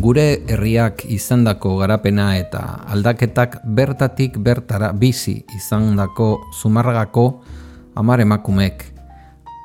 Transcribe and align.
gure 0.00 0.42
herriak 0.48 1.04
izandako 1.08 1.76
garapena 1.80 2.36
eta 2.36 2.60
aldaketak 2.92 3.58
bertatik 3.64 4.36
bertara 4.38 4.92
bizi 4.92 5.44
izandako 5.56 6.28
zumarragako 6.60 7.42
amar 7.94 8.20
emakumek. 8.20 8.84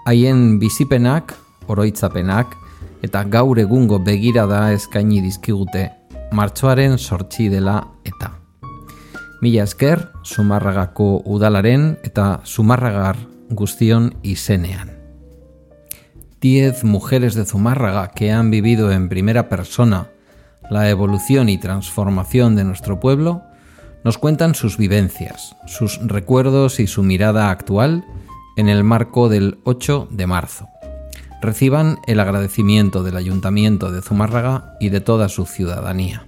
Haien 0.06 0.60
bizipenak, 0.60 1.34
oroitzapenak 1.68 2.56
eta 3.04 3.24
gaur 3.24 3.60
egungo 3.60 4.00
begirada 4.00 4.72
eskaini 4.74 5.22
dizkigute 5.22 5.90
martxoaren 6.32 6.98
sortzi 6.98 7.50
dela 7.50 7.82
eta. 8.06 8.32
Mila 9.42 9.66
esker, 9.66 10.08
Zumarragako 10.24 11.24
udalaren 11.26 11.96
eta 12.06 12.42
Zumarragar 12.46 13.18
guztion 13.50 14.14
izenean. 14.24 14.92
Diez 16.42 16.84
mujeres 16.84 17.36
de 17.36 17.46
Zumárraga 17.46 18.08
que 18.16 18.32
han 18.32 18.50
vivido 18.50 18.92
en 18.92 19.10
primera 19.10 19.50
persona 19.50 20.08
la 20.72 20.90
evolución 20.90 21.50
y 21.50 21.58
transformación 21.58 22.56
de 22.56 22.64
nuestro 22.64 23.02
pueblo 23.02 23.44
nos 24.06 24.18
cuentan 24.18 24.56
sus 24.56 24.78
vivencias, 24.78 25.54
sus 25.68 26.00
recuerdos 26.02 26.80
y 26.80 26.88
su 26.88 27.04
mirada 27.04 27.52
actual 27.52 28.06
en 28.56 28.70
el 28.70 28.86
marco 28.86 29.28
del 29.28 29.60
8 29.66 30.08
de 30.10 30.28
marzo. 30.28 30.70
Reciban 31.42 32.00
el 32.08 32.22
agradecimiento 32.22 33.04
del 33.04 33.18
Ayuntamiento 33.18 33.92
de 33.92 34.02
Zumárraga 34.02 34.78
y 34.80 34.88
de 34.88 35.02
toda 35.02 35.28
su 35.28 35.46
ciudadanía. 35.46 36.26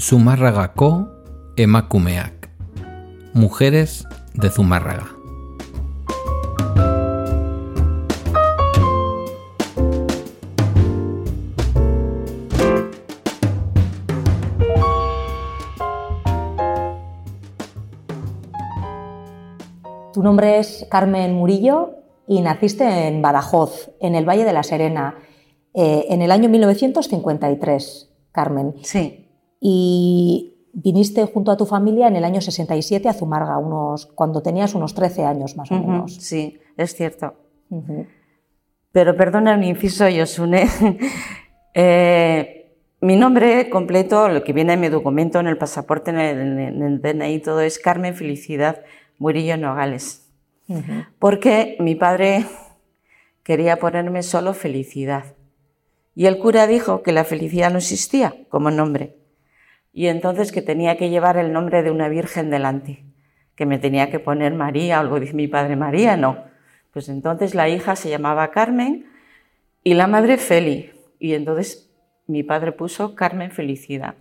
Zumárragako 0.00 1.12
emakumeak. 1.54 2.50
Mujeres 3.34 4.04
de 4.34 4.50
Zumárraga. 4.50 5.15
Nombre 20.26 20.58
es 20.58 20.86
Carmen 20.90 21.34
Murillo 21.34 21.94
y 22.26 22.42
naciste 22.42 23.06
en 23.06 23.22
Badajoz, 23.22 23.92
en 24.00 24.16
el 24.16 24.28
Valle 24.28 24.44
de 24.44 24.52
la 24.52 24.64
Serena, 24.64 25.14
eh, 25.72 26.06
en 26.10 26.20
el 26.20 26.32
año 26.32 26.48
1953, 26.48 28.10
Carmen. 28.32 28.74
Sí. 28.82 29.28
Y 29.60 30.54
viniste 30.72 31.24
junto 31.26 31.52
a 31.52 31.56
tu 31.56 31.64
familia 31.64 32.08
en 32.08 32.16
el 32.16 32.24
año 32.24 32.40
67 32.40 33.08
a 33.08 33.12
Zumarga, 33.12 33.56
unos, 33.58 34.06
cuando 34.06 34.42
tenías 34.42 34.74
unos 34.74 34.94
13 34.94 35.24
años 35.24 35.56
más 35.56 35.70
o 35.70 35.78
menos. 35.78 36.14
Sí, 36.16 36.58
es 36.76 36.94
cierto. 36.94 37.34
Pero 38.90 39.16
perdona 39.16 39.56
mi 39.56 39.68
inciso, 39.68 40.08
Yosune. 40.08 40.68
Eh, 41.78 42.72
mi 43.02 43.16
nombre 43.16 43.68
completo, 43.68 44.30
lo 44.30 44.42
que 44.42 44.54
viene 44.54 44.72
en 44.72 44.80
mi 44.80 44.88
documento, 44.88 45.38
en 45.40 45.46
el 45.46 45.58
pasaporte, 45.58 46.10
en 46.10 46.18
el, 46.18 46.58
en 46.58 46.82
el 46.82 47.02
DNI, 47.02 47.38
todo 47.40 47.60
es 47.60 47.78
Carmen 47.78 48.14
Felicidad 48.14 48.82
Murillo 49.18 49.56
Nogales. 49.56 50.30
Porque 51.18 51.76
mi 51.78 51.94
padre 51.94 52.44
quería 53.42 53.76
ponerme 53.76 54.22
solo 54.22 54.52
felicidad. 54.54 55.36
Y 56.14 56.26
el 56.26 56.38
cura 56.38 56.66
dijo 56.66 57.02
que 57.02 57.12
la 57.12 57.24
felicidad 57.24 57.70
no 57.70 57.78
existía 57.78 58.34
como 58.48 58.70
nombre. 58.70 59.16
Y 59.92 60.08
entonces 60.08 60.50
que 60.50 60.62
tenía 60.62 60.96
que 60.96 61.10
llevar 61.10 61.36
el 61.36 61.52
nombre 61.52 61.82
de 61.82 61.90
una 61.90 62.08
virgen 62.08 62.50
delante. 62.50 63.04
Que 63.54 63.66
me 63.66 63.78
tenía 63.78 64.10
que 64.10 64.18
poner 64.18 64.54
María, 64.54 64.98
o 64.98 65.00
algo 65.00 65.20
dice 65.20 65.34
mi 65.34 65.46
padre 65.46 65.76
María, 65.76 66.16
no. 66.16 66.44
Pues 66.92 67.08
entonces 67.08 67.54
la 67.54 67.68
hija 67.68 67.96
se 67.96 68.10
llamaba 68.10 68.50
Carmen 68.50 69.06
y 69.84 69.94
la 69.94 70.06
madre 70.06 70.36
Feli. 70.36 70.90
Y 71.18 71.34
entonces 71.34 71.90
mi 72.26 72.42
padre 72.42 72.72
puso 72.72 73.14
Carmen 73.14 73.50
Felicidad. 73.50 74.16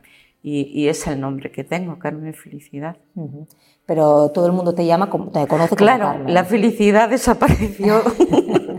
Y, 0.47 0.69
y 0.79 0.89
es 0.89 1.07
el 1.07 1.19
nombre 1.19 1.51
que 1.51 1.63
tengo, 1.63 1.97
Carmen 1.97 2.35
Felicidad. 2.35 2.97
Ujú. 3.15 3.47
Pero 3.87 4.29
todo 4.29 4.45
el 4.45 4.51
mundo 4.53 4.75
te 4.75 4.85
llama, 4.85 5.09
como, 5.09 5.31
te 5.31 5.47
conoce 5.47 5.69
como 5.69 5.77
Claro, 5.87 6.05
Carmen. 6.05 6.31
la 6.35 6.43
felicidad 6.43 7.09
desapareció. 7.09 8.03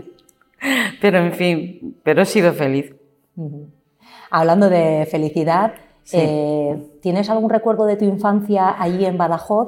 pero 1.01 1.17
en 1.19 1.33
fin, 1.33 1.97
pero 2.03 2.21
he 2.21 2.25
sido 2.25 2.53
feliz. 2.53 2.93
Hablando 4.29 4.69
de 4.69 5.05
felicidad, 5.11 5.73
Sí. 6.03 6.15
eh, 6.21 6.87
¿tienes 7.01 7.29
algún 7.29 7.49
recuerdo 7.49 7.85
de 7.85 7.97
tu 7.97 8.05
infancia 8.05 8.73
allí 8.81 9.03
en 9.05 9.17
Badajoz? 9.17 9.67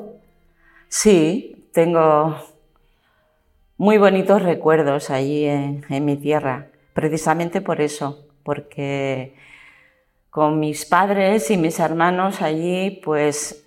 Sí, 0.87 1.65
tengo 1.73 2.37
muy 3.77 3.97
bonitos 3.97 4.41
recuerdos 4.41 5.09
allí 5.09 5.43
en, 5.45 5.83
en 5.89 6.05
mi 6.05 6.15
tierra, 6.15 6.67
precisamente 6.93 7.59
por 7.59 7.81
eso, 7.81 8.19
porque 8.43 9.35
con 10.29 10.59
mis 10.59 10.85
padres 10.85 11.49
y 11.51 11.57
mis 11.57 11.79
hermanos 11.79 12.41
allí, 12.41 13.01
pues 13.03 13.65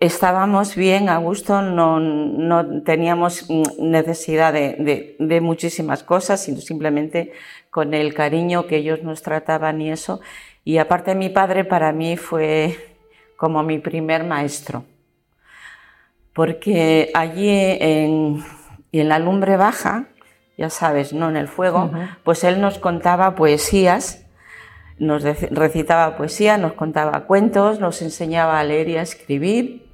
estábamos 0.00 0.74
bien, 0.76 1.08
a 1.08 1.16
gusto, 1.18 1.62
no, 1.62 1.98
no 1.98 2.82
teníamos 2.82 3.46
necesidad 3.78 4.52
de, 4.52 4.74
de- 4.78 5.16
de 5.18 5.40
muchísimas 5.40 6.02
cosas, 6.02 6.42
sino 6.42 6.60
simplemente 6.60 7.32
con 7.70 7.94
el 7.94 8.12
cariño 8.12 8.66
que 8.66 8.76
ellos 8.76 9.02
nos 9.02 9.22
trataban 9.22 9.80
y 9.80 9.90
eso. 9.90 10.20
Y 10.64 10.78
aparte 10.78 11.14
mi 11.14 11.30
padre 11.30 11.64
para 11.64 11.92
mí 11.92 12.16
fue 12.16 12.76
como 13.36 13.62
mi 13.62 13.78
primer 13.78 14.24
maestro 14.24 14.84
porque 16.32 17.10
allí 17.14 17.48
en, 17.48 18.44
en 18.92 19.08
la 19.08 19.18
lumbre 19.20 19.56
baja, 19.56 20.06
ya 20.58 20.68
sabes, 20.70 21.12
¿no? 21.12 21.28
En 21.28 21.36
el 21.36 21.46
fuego, 21.48 21.92
pues 22.24 22.42
él 22.44 22.60
nos 22.60 22.78
contaba 22.78 23.34
poesías, 23.36 24.23
nos 24.98 25.22
recitaba 25.22 26.16
poesía, 26.16 26.56
nos 26.56 26.74
contaba 26.74 27.26
cuentos, 27.26 27.80
nos 27.80 28.00
enseñaba 28.02 28.60
a 28.60 28.64
leer 28.64 28.88
y 28.88 28.96
a 28.96 29.02
escribir. 29.02 29.86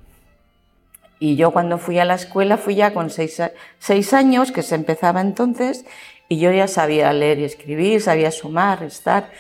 Y 1.19 1.37
yo 1.37 1.51
cuando 1.51 1.79
fui 1.79 1.99
a 1.99 2.05
la 2.05 2.15
escuela 2.15 2.57
fui 2.57 2.75
ya 2.75 2.93
con 2.93 3.11
seis, 3.11 3.43
seis 3.79 4.15
años, 4.15 4.53
que 4.53 4.63
se 4.63 4.75
empezaba 4.75 5.21
entonces, 5.21 5.85
y 6.29 6.39
yo 6.39 6.53
ya 6.53 6.69
sabía 6.69 7.13
leer 7.13 7.41
y 7.41 7.45
escribir, 7.45 8.01
sabía 8.01 8.31
sumar, 8.31 8.81
restar. 8.81 9.31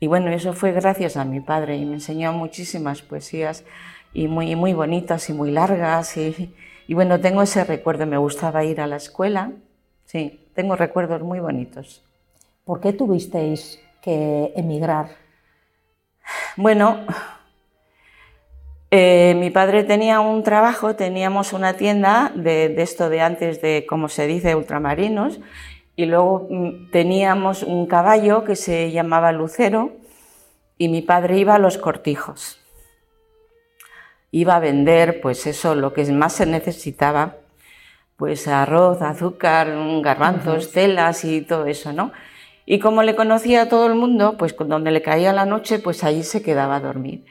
Y 0.00 0.06
bueno, 0.06 0.30
eso 0.30 0.54
fue 0.54 0.72
gracias 0.72 1.16
a 1.16 1.24
mi 1.24 1.40
padre 1.40 1.76
y 1.76 1.84
me 1.84 1.94
enseñó 1.94 2.32
muchísimas 2.32 3.02
poesías 3.02 3.64
y 4.14 4.26
muy, 4.26 4.56
muy 4.56 4.72
bonitas 4.72 5.28
y 5.28 5.34
muy 5.34 5.50
largas. 5.50 6.16
Y, 6.16 6.54
y 6.88 6.94
bueno, 6.94 7.20
tengo 7.20 7.42
ese 7.42 7.64
recuerdo, 7.64 8.06
me 8.06 8.16
gustaba 8.16 8.64
ir 8.64 8.80
a 8.80 8.86
la 8.86 8.96
escuela. 8.96 9.52
Sí, 10.06 10.48
tengo 10.54 10.76
recuerdos 10.76 11.20
muy 11.20 11.38
bonitos. 11.38 12.02
¿Por 12.64 12.80
qué 12.80 12.92
tuvisteis 12.92 13.78
que 14.00 14.52
emigrar? 14.56 15.08
Bueno, 16.56 17.06
eh, 18.90 19.34
mi 19.36 19.50
padre 19.50 19.84
tenía 19.84 20.20
un 20.20 20.42
trabajo, 20.42 20.96
teníamos 20.96 21.52
una 21.52 21.74
tienda 21.74 22.32
de, 22.34 22.68
de 22.68 22.82
esto 22.82 23.08
de 23.08 23.20
antes 23.20 23.60
de, 23.62 23.86
como 23.88 24.08
se 24.08 24.26
dice, 24.26 24.54
ultramarinos, 24.54 25.40
y 25.96 26.06
luego 26.06 26.48
mm, 26.50 26.90
teníamos 26.90 27.62
un 27.62 27.86
caballo 27.86 28.44
que 28.44 28.56
se 28.56 28.90
llamaba 28.90 29.32
Lucero, 29.32 29.92
y 30.78 30.88
mi 30.88 31.02
padre 31.02 31.38
iba 31.38 31.54
a 31.54 31.58
los 31.58 31.76
cortijos. 31.78 32.58
Iba 34.30 34.56
a 34.56 34.60
vender, 34.60 35.20
pues 35.20 35.46
eso, 35.46 35.74
lo 35.74 35.92
que 35.92 36.04
más 36.12 36.32
se 36.32 36.46
necesitaba, 36.46 37.36
pues 38.16 38.48
arroz, 38.48 39.02
azúcar, 39.02 39.68
garbanzos, 40.02 40.72
telas 40.72 41.24
y 41.24 41.42
todo 41.42 41.66
eso, 41.66 41.92
¿no? 41.92 42.12
Y 42.66 42.78
como 42.78 43.02
le 43.02 43.16
conocía 43.16 43.62
a 43.62 43.68
todo 43.68 43.86
el 43.86 43.94
mundo, 43.94 44.36
pues 44.38 44.54
donde 44.56 44.90
le 44.90 45.02
caía 45.02 45.32
la 45.32 45.46
noche, 45.46 45.78
pues 45.78 46.04
allí 46.04 46.22
se 46.22 46.42
quedaba 46.42 46.76
a 46.76 46.80
dormir. 46.80 47.24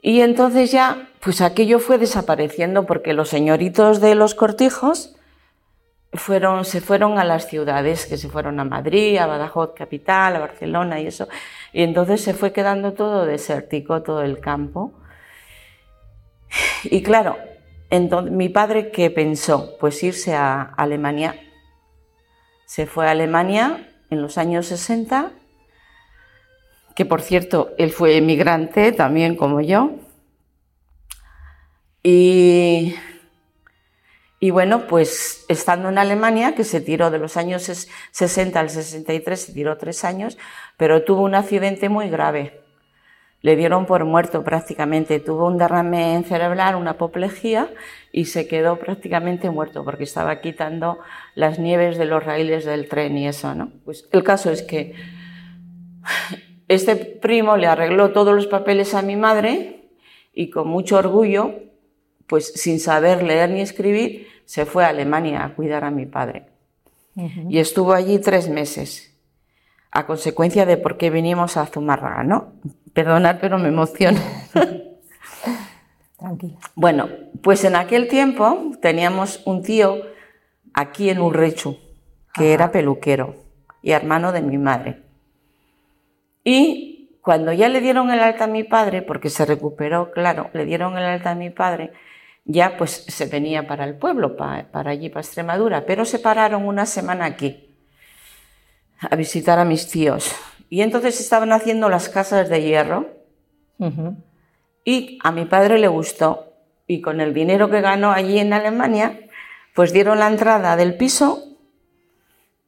Y 0.00 0.20
entonces 0.20 0.72
ya, 0.72 1.08
pues 1.20 1.40
aquello 1.40 1.78
fue 1.78 1.98
desapareciendo 1.98 2.86
porque 2.86 3.12
los 3.12 3.28
señoritos 3.28 4.00
de 4.00 4.14
los 4.14 4.34
cortijos 4.34 5.16
fueron, 6.12 6.64
se 6.64 6.80
fueron 6.80 7.18
a 7.18 7.24
las 7.24 7.48
ciudades, 7.48 8.06
que 8.06 8.18
se 8.18 8.28
fueron 8.28 8.60
a 8.60 8.64
Madrid, 8.64 9.16
a 9.18 9.26
Badajoz 9.26 9.74
capital, 9.74 10.36
a 10.36 10.40
Barcelona 10.40 11.00
y 11.00 11.06
eso. 11.06 11.28
Y 11.72 11.82
entonces 11.82 12.20
se 12.20 12.34
fue 12.34 12.52
quedando 12.52 12.92
todo 12.92 13.24
desértico, 13.26 14.02
todo 14.02 14.22
el 14.22 14.40
campo. 14.40 14.92
Y 16.84 17.02
claro, 17.02 17.38
entonces, 17.88 18.32
mi 18.32 18.48
padre, 18.48 18.90
¿qué 18.90 19.10
pensó? 19.10 19.76
Pues 19.78 20.02
irse 20.02 20.34
a 20.34 20.62
Alemania. 20.62 21.36
Se 22.66 22.86
fue 22.86 23.06
a 23.06 23.10
Alemania 23.12 23.91
en 24.12 24.22
los 24.22 24.38
años 24.38 24.66
60, 24.66 25.32
que 26.94 27.04
por 27.06 27.22
cierto, 27.22 27.70
él 27.78 27.90
fue 27.90 28.16
emigrante 28.16 28.92
también 28.92 29.36
como 29.36 29.60
yo. 29.60 29.92
Y, 32.02 32.94
y 34.40 34.50
bueno, 34.50 34.86
pues 34.86 35.44
estando 35.48 35.88
en 35.88 35.98
Alemania, 35.98 36.54
que 36.54 36.64
se 36.64 36.80
tiró 36.80 37.10
de 37.10 37.18
los 37.18 37.36
años 37.36 37.68
ses- 37.68 37.88
60 38.10 38.60
al 38.60 38.70
63, 38.70 39.40
se 39.40 39.52
tiró 39.52 39.76
tres 39.78 40.04
años, 40.04 40.36
pero 40.76 41.04
tuvo 41.04 41.22
un 41.22 41.34
accidente 41.34 41.88
muy 41.88 42.08
grave. 42.10 42.61
Le 43.42 43.56
dieron 43.56 43.86
por 43.86 44.04
muerto 44.04 44.42
prácticamente. 44.44 45.20
Tuvo 45.20 45.46
un 45.46 45.58
derrame 45.58 46.24
cerebral, 46.26 46.76
una 46.76 46.92
apoplejía 46.92 47.68
y 48.12 48.26
se 48.26 48.46
quedó 48.46 48.78
prácticamente 48.78 49.50
muerto 49.50 49.84
porque 49.84 50.04
estaba 50.04 50.40
quitando 50.40 50.98
las 51.34 51.58
nieves 51.58 51.98
de 51.98 52.06
los 52.06 52.24
raíles 52.24 52.64
del 52.64 52.88
tren 52.88 53.18
y 53.18 53.26
eso, 53.28 53.54
¿no? 53.54 53.70
Pues 53.84 54.08
el 54.12 54.22
caso 54.22 54.50
es 54.50 54.62
que 54.62 54.94
este 56.68 56.96
primo 56.96 57.56
le 57.56 57.66
arregló 57.66 58.12
todos 58.12 58.34
los 58.34 58.46
papeles 58.46 58.94
a 58.94 59.02
mi 59.02 59.16
madre 59.16 59.90
y 60.32 60.50
con 60.50 60.68
mucho 60.68 60.96
orgullo, 60.96 61.54
pues 62.26 62.52
sin 62.54 62.80
saber 62.80 63.22
leer 63.22 63.50
ni 63.50 63.60
escribir, 63.60 64.28
se 64.44 64.64
fue 64.64 64.84
a 64.84 64.88
Alemania 64.88 65.44
a 65.44 65.54
cuidar 65.54 65.84
a 65.84 65.90
mi 65.90 66.06
padre. 66.06 66.46
Y 67.48 67.58
estuvo 67.58 67.92
allí 67.92 68.18
tres 68.20 68.48
meses, 68.48 69.11
a 69.92 70.06
consecuencia 70.06 70.64
de 70.64 70.78
por 70.78 70.96
qué 70.96 71.10
vinimos 71.10 71.58
a 71.58 71.66
Zumárraga, 71.66 72.24
¿no? 72.24 72.54
Perdonad, 72.94 73.36
pero 73.40 73.58
me 73.58 73.68
emociona. 73.68 74.20
Tranquila. 76.18 76.58
Bueno, 76.74 77.08
pues 77.42 77.62
en 77.64 77.76
aquel 77.76 78.08
tiempo 78.08 78.72
teníamos 78.80 79.42
un 79.44 79.62
tío 79.62 79.98
aquí 80.72 81.10
en 81.10 81.20
Urrechu, 81.20 81.78
que 82.32 82.54
era 82.54 82.72
peluquero 82.72 83.36
y 83.82 83.92
hermano 83.92 84.32
de 84.32 84.40
mi 84.40 84.56
madre. 84.56 85.02
Y 86.42 87.18
cuando 87.20 87.52
ya 87.52 87.68
le 87.68 87.82
dieron 87.82 88.10
el 88.10 88.20
alta 88.20 88.44
a 88.44 88.48
mi 88.48 88.64
padre, 88.64 89.02
porque 89.02 89.28
se 89.28 89.44
recuperó, 89.44 90.10
claro, 90.10 90.48
le 90.54 90.64
dieron 90.64 90.96
el 90.96 91.04
alta 91.04 91.32
a 91.32 91.34
mi 91.34 91.50
padre, 91.50 91.92
ya 92.44 92.78
pues 92.78 93.04
se 93.08 93.26
venía 93.26 93.66
para 93.66 93.84
el 93.84 93.96
pueblo, 93.96 94.36
para, 94.36 94.68
allí, 94.90 95.10
para 95.10 95.20
Extremadura, 95.20 95.84
pero 95.84 96.06
se 96.06 96.18
pararon 96.18 96.66
una 96.66 96.86
semana 96.86 97.26
aquí 97.26 97.71
a 99.10 99.16
visitar 99.16 99.58
a 99.58 99.64
mis 99.64 99.88
tíos. 99.88 100.32
Y 100.68 100.80
entonces 100.80 101.20
estaban 101.20 101.52
haciendo 101.52 101.88
las 101.88 102.08
casas 102.08 102.48
de 102.48 102.62
hierro 102.62 103.10
y 104.84 105.18
a 105.22 105.32
mi 105.32 105.44
padre 105.44 105.78
le 105.78 105.88
gustó. 105.88 106.52
Y 106.86 107.00
con 107.00 107.20
el 107.20 107.34
dinero 107.34 107.70
que 107.70 107.80
ganó 107.80 108.12
allí 108.12 108.38
en 108.38 108.52
Alemania, 108.52 109.20
pues 109.74 109.92
dieron 109.92 110.18
la 110.18 110.28
entrada 110.28 110.76
del 110.76 110.96
piso 110.96 111.42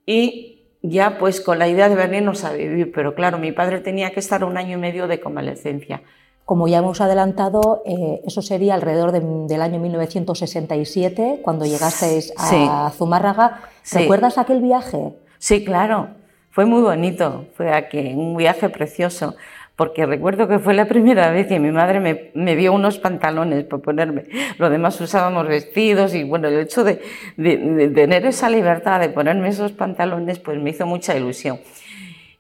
y 0.07 0.55
ya 0.83 1.19
pues 1.19 1.41
con 1.41 1.59
la 1.59 1.69
idea 1.69 1.89
de 1.89 1.95
venirnos 1.95 2.45
a 2.45 2.53
vivir, 2.53 2.93
pero 2.93 3.15
claro, 3.15 3.39
mi 3.39 3.53
padre 3.53 3.81
tenía 3.81 4.11
que 4.11 4.21
estar 4.21 4.45
un 4.45 4.57
año 4.59 4.77
y 4.77 4.81
medio 4.81 5.07
de 5.09 5.19
convalecencia. 5.21 6.03
Como 6.45 6.69
ya 6.69 6.79
hemos 6.79 7.01
adelantado, 7.01 7.83
eh, 7.87 8.21
eso 8.27 8.43
sería 8.43 8.75
alrededor 8.75 9.13
del 9.13 9.63
año 9.63 9.81
1967, 9.81 11.41
cuando 11.43 11.65
llegasteis 11.65 12.35
a 12.37 12.91
Zumárraga. 12.91 13.63
¿Recuerdas 13.91 14.37
aquel 14.37 14.61
viaje? 14.61 15.15
Sí, 15.39 15.65
claro, 15.65 16.11
fue 16.55 16.67
muy 16.67 16.83
bonito, 16.83 17.49
fue 17.57 17.67
un 18.15 18.37
viaje 18.37 18.69
precioso 18.69 19.35
porque 19.75 20.07
recuerdo 20.07 20.47
que 20.47 20.61
fue 20.61 20.73
la 20.73 20.85
primera 20.85 21.33
vez 21.33 21.49
que 21.49 21.59
mi 21.59 21.73
madre 21.73 21.99
me, 21.99 22.31
me 22.35 22.55
dio 22.55 22.73
unos 22.73 22.99
pantalones 22.99 23.65
para 23.65 23.83
ponerme. 23.83 24.27
Lo 24.59 24.71
demás 24.71 25.01
usábamos 25.01 25.49
vestidos 25.49 26.15
y 26.15 26.23
bueno, 26.23 26.47
el 26.47 26.61
hecho 26.61 26.85
de, 26.85 27.03
de, 27.37 27.89
tener 27.89 28.25
esa 28.25 28.49
libertad 28.49 29.01
de 29.01 29.09
ponerme 29.09 29.49
esos 29.49 29.73
pantalones 29.73 30.39
pues 30.39 30.61
me 30.61 30.71
hizo 30.71 30.87
mucha 30.87 31.17
ilusión. 31.17 31.59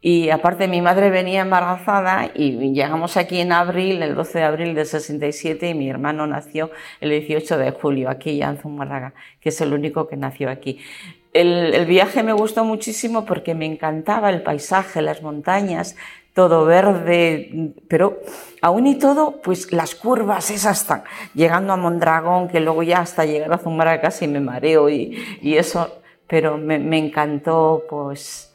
Y 0.00 0.30
aparte 0.30 0.68
mi 0.68 0.80
madre 0.80 1.10
venía 1.10 1.40
embarazada 1.40 2.30
y 2.36 2.72
llegamos 2.72 3.16
aquí 3.16 3.40
en 3.40 3.50
abril, 3.50 4.00
el 4.00 4.14
12 4.14 4.38
de 4.38 4.44
abril 4.44 4.74
del 4.76 4.86
67 4.86 5.70
y 5.70 5.74
mi 5.74 5.90
hermano 5.90 6.28
nació 6.28 6.70
el 7.00 7.10
18 7.10 7.58
de 7.58 7.72
julio 7.72 8.10
aquí 8.10 8.36
ya 8.36 8.50
en 8.50 8.58
Zumárraga, 8.58 9.12
que 9.40 9.48
es 9.48 9.60
el 9.60 9.72
único 9.72 10.06
que 10.06 10.16
nació 10.16 10.50
aquí. 10.50 10.78
El, 11.34 11.84
viaje 11.86 12.22
me 12.22 12.32
gustó 12.32 12.64
muchísimo 12.64 13.24
porque 13.24 13.56
me 13.56 13.66
encantaba 13.66 14.30
el 14.30 14.42
paisaje, 14.42 15.02
las 15.02 15.20
montañas, 15.20 15.96
todo 16.32 16.64
verde, 16.64 17.72
pero 17.88 18.20
aún 18.62 18.86
y 18.86 18.94
todo, 18.94 19.42
pues 19.42 19.72
las 19.72 19.96
curvas 19.96 20.52
esas 20.52 20.82
están 20.82 21.02
llegando 21.34 21.72
a 21.72 21.76
Mondragón, 21.76 22.48
que 22.48 22.60
luego 22.60 22.84
ya 22.84 23.00
hasta 23.00 23.24
llegar 23.24 23.52
a 23.52 23.58
Zumara 23.58 24.00
casi 24.00 24.28
me 24.28 24.38
mareo 24.38 24.88
y, 24.88 25.18
y 25.42 25.56
eso, 25.56 26.00
pero 26.28 26.56
me, 26.56 26.98
encantó, 26.98 27.82
pues, 27.90 28.54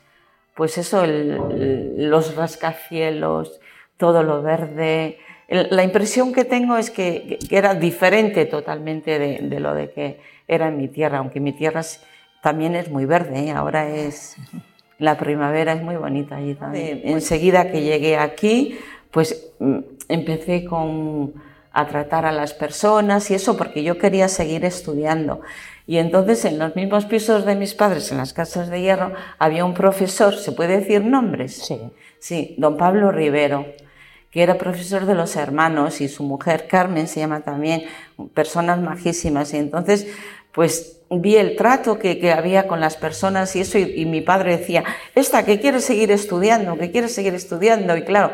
pues 0.55 0.77
eso, 0.77 1.05
los 1.05 2.35
rascacielos, 2.37 3.59
todo 3.97 4.23
lo 4.23 4.41
verde. 4.41 5.19
la 5.49 5.83
impresión 5.83 6.31
que 6.31 6.45
tengo 6.45 6.77
es 6.77 6.89
que, 6.91 7.39
era 7.51 7.75
diferente 7.75 8.45
totalmente 8.45 9.19
de, 9.19 9.39
de, 9.41 9.59
lo 9.59 9.73
de 9.73 9.91
que 9.91 10.21
era 10.47 10.69
en 10.69 10.77
mi 10.77 10.87
tierra, 10.87 11.17
aunque 11.17 11.41
mi 11.41 11.51
tierra 11.51 11.81
también 12.41 12.75
es 12.75 12.89
muy 12.89 13.05
verde, 13.05 13.47
¿eh? 13.47 13.51
ahora 13.51 13.89
es 13.89 14.37
la 14.97 15.17
primavera 15.17 15.73
es 15.73 15.81
muy 15.81 15.95
bonita 15.95 16.35
allí 16.35 16.55
también. 16.55 17.01
Enseguida 17.05 17.71
que 17.71 17.81
llegué 17.81 18.17
aquí, 18.17 18.77
pues 19.11 19.51
mm, 19.59 19.79
empecé 20.09 20.65
con, 20.65 21.33
a 21.71 21.87
tratar 21.87 22.25
a 22.25 22.31
las 22.31 22.53
personas 22.53 23.31
y 23.31 23.35
eso 23.35 23.55
porque 23.55 23.83
yo 23.83 23.97
quería 23.97 24.27
seguir 24.27 24.65
estudiando. 24.65 25.41
Y 25.87 25.97
entonces 25.97 26.43
en 26.45 26.59
los 26.59 26.75
mismos 26.75 27.05
pisos 27.05 27.45
de 27.45 27.55
mis 27.55 27.73
padres, 27.73 28.11
en 28.11 28.17
las 28.17 28.33
casas 28.33 28.69
de 28.69 28.81
hierro, 28.81 29.13
había 29.39 29.65
un 29.65 29.73
profesor, 29.73 30.35
¿se 30.35 30.51
puede 30.51 30.79
decir 30.79 31.03
nombres? 31.03 31.55
Sí. 31.65 31.79
Sí, 32.19 32.55
don 32.57 32.75
Pablo 32.75 33.11
Rivero, 33.11 33.65
que 34.29 34.43
era 34.43 34.57
profesor 34.57 35.05
de 35.05 35.15
los 35.15 35.37
hermanos 35.37 36.01
y 36.01 36.09
su 36.09 36.23
mujer 36.23 36.67
Carmen 36.67 37.07
se 37.07 37.21
llama 37.21 37.41
también, 37.41 37.83
personas 38.33 38.79
majísimas. 38.81 39.53
Y 39.53 39.57
entonces, 39.57 40.07
pues 40.51 40.98
vi 41.09 41.37
el 41.37 41.55
trato 41.55 41.97
que, 41.97 42.19
que, 42.19 42.31
había 42.31 42.67
con 42.67 42.79
las 42.79 42.95
personas 42.95 43.55
y 43.55 43.61
eso, 43.61 43.77
y, 43.77 44.05
mi 44.05 44.21
padre 44.21 44.57
decía, 44.57 44.83
esta 45.15 45.43
que 45.43 45.59
quiere 45.59 45.81
seguir 45.81 46.11
estudiando, 46.11 46.77
que 46.77 46.91
quiere 46.91 47.07
seguir 47.07 47.33
estudiando, 47.33 47.97
y 47.97 48.03
claro, 48.03 48.33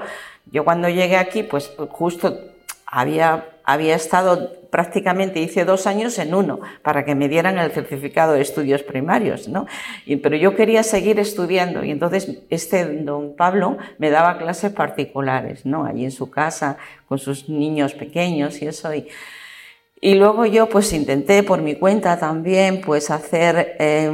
yo 0.52 0.66
cuando 0.66 0.90
llegué 0.90 1.18
aquí, 1.18 1.44
pues 1.44 1.72
justo 1.90 2.38
había, 2.86 3.46
había 3.64 3.96
estado 3.96 4.52
prácticamente, 4.70 5.40
hice 5.40 5.64
dos 5.64 5.88
años 5.88 6.20
en 6.20 6.36
uno, 6.36 6.60
para 6.82 7.06
que 7.06 7.16
me 7.16 7.30
dieran 7.30 7.58
el 7.58 7.72
certificado 7.72 8.34
de 8.34 8.42
estudios 8.42 8.84
primarios, 8.84 9.48
¿no? 9.48 9.68
Pero 10.22 10.36
yo 10.36 10.54
quería 10.56 10.84
seguir 10.84 11.18
estudiando, 11.18 11.84
y 11.86 11.92
entonces 11.92 12.40
este 12.50 12.86
don 12.86 13.38
Pablo 13.38 13.78
me 14.00 14.10
daba 14.10 14.38
clases 14.38 14.74
particulares, 14.74 15.66
¿no? 15.66 15.86
Allí 15.86 16.04
en 16.04 16.12
su 16.12 16.30
casa, 16.30 16.78
con 17.08 17.20
sus 17.20 17.48
niños 17.48 17.94
pequeños 17.94 18.62
y 18.62 18.68
eso, 18.68 18.90
y 20.02 20.16
luego 20.16 20.46
yo 20.46 20.70
pues 20.70 20.92
intenté 20.94 21.44
por 21.44 21.62
mi 21.62 21.76
cuenta 21.76 22.20
también 22.20 22.82
pues 22.82 23.10
hacer 23.10 23.76
eh, 23.80 24.12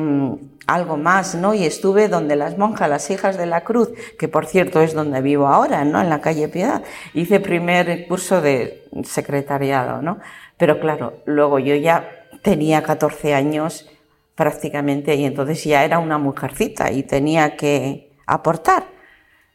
algo 0.68 0.98
más, 0.98 1.36
¿no? 1.36 1.54
Y 1.54 1.66
estuve 1.66 2.08
donde 2.08 2.36
las 2.36 2.58
monjas, 2.58 2.90
las 2.90 3.10
hijas 3.10 3.38
de 3.38 3.46
la 3.46 3.64
cruz, 3.64 3.90
que 4.18 4.28
por 4.28 4.46
cierto 4.46 4.82
es 4.82 4.94
donde 4.94 5.22
vivo 5.22 5.48
ahora, 5.48 5.84
¿no? 5.84 6.00
En 6.00 6.10
la 6.10 6.22
calle 6.22 6.48
Piedad. 6.48 6.84
Hice 7.14 7.40
primer 7.40 8.08
curso 8.08 8.42
de 8.42 8.86
secretariado, 9.04 10.02
¿no? 10.02 10.20
Pero 10.58 10.80
claro, 10.80 11.22
luego 11.26 11.60
yo 11.60 11.76
ya 11.76 12.28
tenía 12.42 12.84
14 12.84 13.34
años 13.34 13.90
prácticamente 14.36 15.16
y 15.16 15.26
entonces 15.26 15.64
ya 15.64 15.84
era 15.84 16.00
una 16.00 16.18
mujercita 16.18 16.92
y 16.92 17.04
tenía 17.04 17.58
que 17.58 18.12
aportar. 18.26 18.86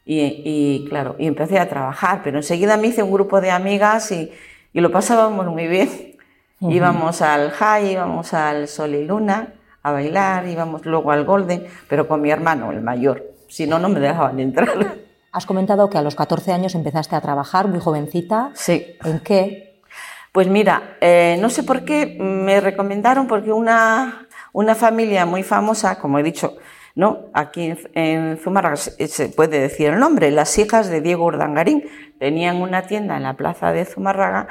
Y, 0.05 0.21
y 0.45 0.87
claro, 0.89 1.17
y 1.19 1.27
empecé 1.27 1.59
a 1.59 1.69
trabajar, 1.69 2.21
pero 2.23 2.37
enseguida 2.37 2.77
me 2.77 2.89
hice 2.89 3.03
un 3.03 3.13
grupo 3.13 3.41
de 3.41 3.51
amigas 3.51 4.13
y, 4.13 4.31
y 4.73 4.81
lo 4.81 4.93
pasábamos 4.93 5.47
muy 5.47 5.67
bien. 5.67 6.16
Íbamos 6.61 7.21
al 7.21 7.51
High, 7.51 7.93
íbamos 7.93 8.33
al 8.33 8.67
Sol 8.67 8.95
y 8.95 9.05
Luna 9.05 9.53
a 9.83 9.93
bailar, 9.93 10.49
íbamos 10.49 10.85
luego 10.87 11.13
al 11.13 11.25
Golden, 11.25 11.67
pero 11.89 12.09
con 12.09 12.21
mi 12.21 12.31
hermano, 12.31 12.73
el 12.73 12.81
mayor. 12.81 13.25
Si 13.49 13.67
no, 13.67 13.79
no 13.79 13.89
me 13.89 14.01
dejaban 14.01 14.41
entrar. 14.41 14.97
Has 15.33 15.47
comentado 15.47 15.91
que 15.91 15.99
a 15.99 16.03
los 16.03 16.15
14 16.17 16.53
años 16.53 16.75
empezaste 16.75 17.15
a 17.15 17.21
trabajar, 17.21 17.69
muy 17.69 17.79
jovencita. 17.79 18.51
Sí. 18.55 18.97
¿En 19.05 19.21
qué? 19.21 19.83
Pues 20.33 20.49
mira, 20.49 20.97
eh, 21.01 21.37
no 21.41 21.51
sé 21.51 21.63
por 21.63 21.85
qué 21.85 22.17
me 22.19 22.61
recomendaron, 22.61 23.27
porque 23.27 23.53
una, 23.53 24.27
una 24.53 24.75
familia 24.75 25.27
muy 25.27 25.43
famosa, 25.43 25.99
como 25.99 26.19
he 26.19 26.23
dicho, 26.23 26.57
¿no? 26.95 27.27
Aquí 27.33 27.65
en, 27.65 27.79
en 27.95 28.39
Zumárraga 28.39 28.77
se 28.77 29.29
puede 29.29 29.61
decir 29.61 29.91
el 29.91 30.01
nombre, 30.01 30.31
las 30.31 30.59
hijas 30.59 30.89
de 30.89 31.01
Diego 31.01 31.27
Urdangarín 31.27 31.85
tenían 32.19 32.57
una 32.57 32.83
tienda 32.83 33.17
en 33.17 33.23
la 33.23 33.35
plaza 33.35 33.73
de 33.73 33.85
Zumárraga 33.85 34.49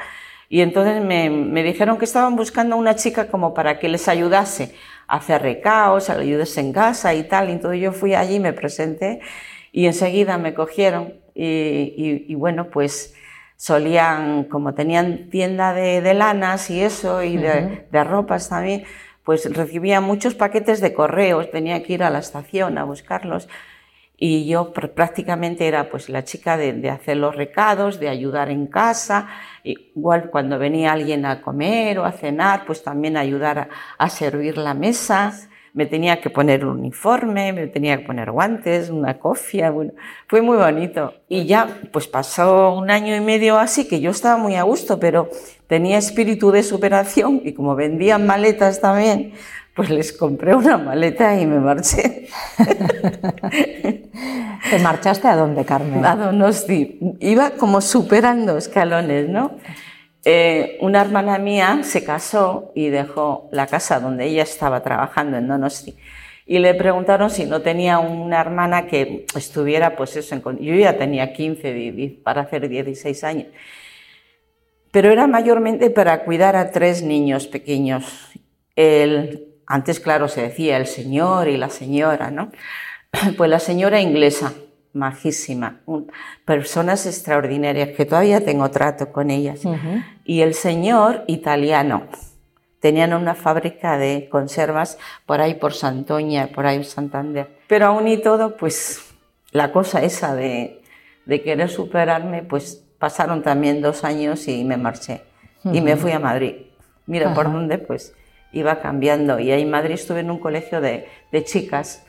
y 0.48 0.60
entonces 0.60 1.02
me, 1.02 1.28
me, 1.28 1.62
dijeron 1.62 1.98
que 1.98 2.04
estaban 2.04 2.36
buscando 2.36 2.76
una 2.76 2.94
chica 2.94 3.28
como 3.28 3.52
para 3.52 3.78
que 3.78 3.88
les 3.88 4.06
ayudase 4.08 4.74
a 5.08 5.16
hacer 5.16 5.42
recaos, 5.42 6.08
a 6.08 6.14
ayudarse 6.14 6.60
en 6.60 6.72
casa 6.72 7.14
y 7.14 7.24
tal. 7.24 7.48
Y 7.48 7.52
entonces 7.52 7.80
yo 7.80 7.92
fui 7.92 8.14
allí, 8.14 8.38
me 8.38 8.52
presenté 8.52 9.20
y 9.72 9.86
enseguida 9.86 10.38
me 10.38 10.54
cogieron. 10.54 11.14
Y, 11.34 11.44
y, 11.44 12.26
y 12.28 12.34
bueno, 12.36 12.70
pues 12.70 13.14
solían, 13.56 14.44
como 14.44 14.74
tenían 14.74 15.30
tienda 15.30 15.72
de, 15.74 16.00
de 16.00 16.14
lanas 16.14 16.70
y 16.70 16.80
eso, 16.80 17.22
y 17.22 17.36
de, 17.36 17.48
uh 17.48 17.52
-huh. 17.52 17.88
de 17.90 18.04
ropas 18.04 18.48
también, 18.48 18.84
pues 19.24 19.52
recibía 19.52 20.00
muchos 20.00 20.34
paquetes 20.34 20.80
de 20.80 20.92
correos, 20.92 21.50
tenía 21.50 21.82
que 21.82 21.94
ir 21.94 22.02
a 22.04 22.10
la 22.10 22.20
estación 22.20 22.78
a 22.78 22.84
buscarlos. 22.84 23.48
Y 24.18 24.46
yo 24.46 24.72
prácticamente 24.72 25.66
era 25.66 25.90
pues 25.90 26.08
la 26.08 26.24
chica 26.24 26.56
de, 26.56 26.88
hacer 26.88 27.18
los 27.18 27.36
recados, 27.36 28.00
de 28.00 28.08
ayudar 28.08 28.48
en 28.48 28.66
casa, 28.66 29.28
igual 29.62 30.30
cuando 30.30 30.58
venía 30.58 30.92
alguien 30.92 31.26
a 31.26 31.42
comer 31.42 31.98
o 31.98 32.04
a 32.04 32.12
cenar, 32.12 32.64
pues 32.64 32.82
también 32.82 33.18
ayudar 33.18 33.58
a, 33.58 33.68
a 33.98 34.08
servir 34.08 34.56
la 34.56 34.72
mesa. 34.72 35.32
me 35.74 35.84
tenía 35.84 36.22
que 36.22 36.30
poner 36.30 36.64
un 36.64 36.78
uniforme, 36.78 37.52
me 37.52 37.66
tenía 37.66 37.98
que 37.98 38.06
poner 38.06 38.30
guantes, 38.30 38.88
una 38.88 39.18
cofia, 39.18 39.70
bueno, 39.70 39.92
fue 40.26 40.40
muy 40.40 40.56
bonito. 40.56 41.12
Y 41.28 41.44
ya, 41.44 41.68
pues 41.92 42.08
pasó 42.08 42.74
un 42.74 42.90
año 42.90 43.14
y 43.14 43.20
medio 43.20 43.58
así, 43.58 43.86
que 43.86 44.00
yo 44.00 44.12
estaba 44.12 44.38
muy 44.38 44.54
a 44.56 44.62
gusto, 44.62 44.98
pero 44.98 45.28
tenía 45.66 45.98
espíritu 45.98 46.50
de 46.50 46.62
superación 46.62 47.42
y 47.44 47.52
como 47.52 47.74
vendían 47.74 48.26
maletas 48.26 48.80
también, 48.80 49.34
pues 49.76 49.90
les 49.90 50.12
compré 50.14 50.54
una 50.54 50.78
maleta 50.78 51.38
y 51.38 51.44
me 51.44 51.60
marché. 51.60 52.28
¿Te 54.70 54.78
marchaste 54.82 55.28
a 55.28 55.36
dónde, 55.36 55.66
Carmen? 55.66 56.02
A 56.04 56.16
Donosti. 56.16 56.98
Iba 57.20 57.50
como 57.50 57.82
superando 57.82 58.56
escalones, 58.56 59.28
¿no? 59.28 59.58
Eh, 60.24 60.78
una 60.80 61.02
hermana 61.02 61.36
mía 61.38 61.80
se 61.82 62.02
casó 62.02 62.72
y 62.74 62.88
dejó 62.88 63.50
la 63.52 63.66
casa 63.66 64.00
donde 64.00 64.24
ella 64.24 64.44
estaba 64.44 64.82
trabajando 64.82 65.36
en 65.36 65.46
Donosti. 65.46 65.94
Y 66.46 66.58
le 66.58 66.72
preguntaron 66.74 67.28
si 67.28 67.44
no 67.44 67.60
tenía 67.60 67.98
una 67.98 68.40
hermana 68.40 68.86
que 68.86 69.26
estuviera, 69.36 69.94
pues 69.94 70.16
eso, 70.16 70.34
en, 70.34 70.42
yo 70.58 70.74
ya 70.74 70.96
tenía 70.96 71.34
15 71.34 72.20
para 72.24 72.40
hacer 72.40 72.66
16 72.66 73.24
años. 73.24 73.48
Pero 74.90 75.12
era 75.12 75.26
mayormente 75.26 75.90
para 75.90 76.24
cuidar 76.24 76.56
a 76.56 76.70
tres 76.70 77.02
niños 77.02 77.46
pequeños. 77.46 78.30
El, 78.74 79.55
antes, 79.66 80.00
claro, 80.00 80.28
se 80.28 80.42
decía 80.42 80.76
el 80.76 80.86
señor 80.86 81.48
y 81.48 81.56
la 81.56 81.70
señora, 81.70 82.30
¿no? 82.30 82.50
Pues 83.36 83.50
la 83.50 83.58
señora 83.58 84.00
inglesa, 84.00 84.52
majísima, 84.92 85.80
personas 86.44 87.06
extraordinarias 87.06 87.90
que 87.90 88.04
todavía 88.04 88.44
tengo 88.44 88.70
trato 88.70 89.12
con 89.12 89.30
ellas. 89.30 89.60
Y 90.24 90.40
el 90.40 90.54
señor 90.54 91.24
italiano. 91.26 92.04
Tenían 92.80 93.14
una 93.14 93.34
fábrica 93.34 93.96
de 93.98 94.28
conservas 94.30 94.98
por 95.24 95.40
ahí 95.40 95.54
por 95.54 95.72
Santoña, 95.72 96.48
por 96.48 96.66
ahí 96.66 96.84
Santander. 96.84 97.58
Pero 97.66 97.86
aún 97.86 98.06
y 98.06 98.18
todo, 98.18 98.56
pues 98.56 99.14
la 99.50 99.72
cosa 99.72 100.02
esa 100.02 100.34
de, 100.34 100.82
de 101.24 101.42
querer 101.42 101.70
superarme, 101.70 102.42
pues 102.42 102.84
pasaron 102.98 103.42
también 103.42 103.80
dos 103.80 104.04
años 104.04 104.46
y 104.46 104.62
me 104.64 104.76
marché. 104.76 105.22
Y 105.64 105.80
me 105.80 105.96
fui 105.96 106.12
a 106.12 106.20
Madrid. 106.20 106.54
Mira 107.06 107.34
por 107.34 107.50
dónde, 107.50 107.78
pues 107.78 108.14
iba 108.56 108.80
cambiando. 108.80 109.38
Y 109.38 109.50
ahí 109.50 109.62
en 109.62 109.70
Madrid 109.70 109.94
estuve 109.94 110.20
en 110.20 110.30
un 110.30 110.38
colegio 110.38 110.80
de, 110.80 111.06
chicas 111.44 112.04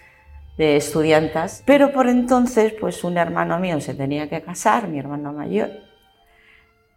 de 0.58 0.77
estudiantas, 0.77 1.62
pero 1.66 1.92
por 1.92 2.08
entonces 2.08 2.74
pues 2.74 3.04
un 3.04 3.18
hermano 3.18 3.60
mío 3.60 3.80
se 3.80 3.94
tenía 3.94 4.27
que 4.27 4.42
casar, 4.42 4.88
mi 4.88 4.98
hermano 4.98 5.32
mayor, 5.32 5.70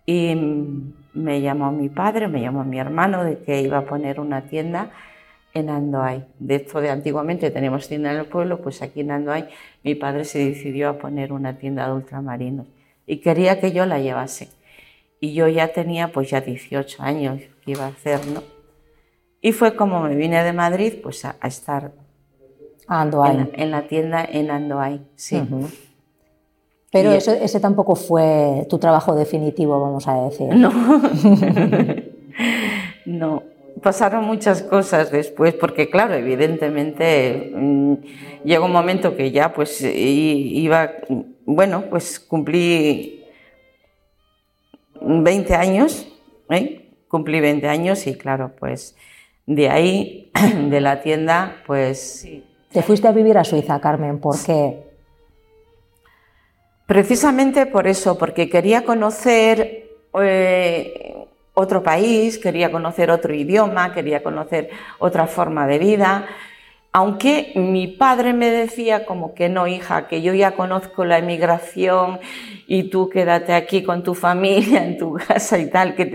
y 0.07 0.35
me 1.13 1.41
llamó 1.43 1.71
mi 1.71 1.91
padre, 1.91 2.29
me 2.29 2.41
llamó 2.41 2.65
mi 2.65 2.79
hermano 2.79 3.23
de 3.23 3.39
que 3.39 3.61
iba 3.61 3.79
a 3.79 3.85
poner 3.85 4.19
una 4.19 4.43
tienda 4.43 4.91
en 5.53 5.69
Andoay. 5.69 6.25
De 6.39 6.55
esto 6.55 6.81
de 6.81 6.89
antiguamente 6.89 7.51
teníamos 7.51 7.87
tienda 7.87 8.13
en 8.13 8.21
el 8.21 8.27
pueblo, 8.27 8.63
pues 8.63 8.81
aquí 8.81 9.01
en 9.01 9.11
Andoay 9.11 9.49
mi 9.83 9.95
padre 9.95 10.25
se 10.25 10.39
decidió 10.39 10.89
a 10.89 10.99
poner 10.99 11.33
una 11.33 11.59
tienda 11.59 11.87
de 11.87 11.93
ultramarinos 11.93 12.67
y 13.07 13.19
quería 13.19 13.61
que 13.61 13.73
yo 13.73 13.85
la 13.87 13.99
llevase. 13.99 14.49
Y 15.21 15.35
yo 15.35 15.49
ya 15.49 15.69
tenía 15.69 16.13
pues 16.13 16.31
ya 16.31 16.41
18 16.41 17.03
años 17.03 17.43
que 17.65 17.73
iba 17.73 17.85
a 17.85 17.89
hacer, 17.89 18.27
¿no? 18.29 18.60
Y 19.41 19.53
fue 19.53 19.75
como 19.75 20.01
me 20.01 20.15
vine 20.15 20.43
de 20.45 20.53
Madrid 20.53 20.95
pues 21.03 21.25
a 21.25 21.37
estar 21.43 21.93
en, 23.55 23.71
la 23.71 23.83
tienda 23.83 24.25
en 24.25 24.51
Andoay, 24.51 25.01
sí. 25.15 25.41
Pero 26.91 27.13
ese 27.13 27.61
tampoco 27.61 27.95
fue 27.95 28.67
tu 28.69 28.79
trabajo 28.79 29.15
definitivo, 29.15 29.81
vamos 29.81 30.09
a 30.09 30.25
decir. 30.25 30.49
No. 30.57 30.73
no. 33.07 33.43
Pasaron 33.81 34.25
muchas 34.25 34.63
cosas 34.63 35.13
después, 35.13 35.55
porque 35.55 35.89
claro, 35.89 36.15
evidentemente 36.15 37.53
mm, 37.55 37.95
llegó 38.45 38.67
un 38.67 38.73
momento 38.73 39.17
que 39.17 39.31
ya 39.31 39.55
pues 39.55 39.81
iba, 39.83 40.91
bueno, 41.47 41.85
pues 41.89 42.19
cumplí 42.19 43.25
20 45.01 45.55
años, 45.55 46.09
¿eh? 46.51 46.91
cumplí 47.09 47.41
20 47.41 47.69
años 47.69 48.07
y 48.09 48.17
claro, 48.17 48.53
pues 48.59 48.97
de 49.51 49.69
ahí, 49.69 50.31
de 50.71 50.81
la 50.81 51.03
tienda, 51.03 51.57
pues 51.67 52.27
te 52.73 52.83
fuiste 52.83 53.09
a 53.09 53.13
vivir 53.13 53.37
a 53.37 53.43
Suiza, 53.43 53.81
Carmen, 53.81 54.21
¿por 54.21 54.41
qué? 54.45 54.85
Precisamente 56.87 57.67
por 57.67 57.89
eso, 57.89 58.17
porque 58.17 58.49
quería 58.49 58.85
conocer 58.85 59.91
eh, 60.23 61.27
otro 61.55 61.83
país, 61.83 62.39
quería 62.39 62.71
conocer 62.71 63.11
otro 63.11 63.35
idioma, 63.35 63.93
quería 63.93 64.23
conocer 64.23 64.71
otra 65.01 65.27
forma 65.27 65.67
de 65.67 65.79
vida. 65.79 66.27
Aunque 66.93 67.53
mi 67.55 67.87
padre 67.87 68.33
me 68.33 68.51
decía 68.51 69.07
como 69.07 69.33
que 69.33 69.49
no, 69.49 69.69
hija, 69.69 70.09
que 70.09 70.23
yo 70.23 70.35
ya 70.35 70.57
conozco 70.57 71.05
la 71.05 71.19
emigración 71.19 72.19
y 72.67 72.91
tú 72.91 73.09
quédate 73.09 73.53
aquí 73.53 73.85
con 73.85 74.03
tu 74.03 74.15
familia, 74.15 74.85
en 74.85 74.99
tu 74.99 75.15
casa 75.15 75.59
y 75.59 75.71
tal, 75.71 75.95
que 75.95 76.07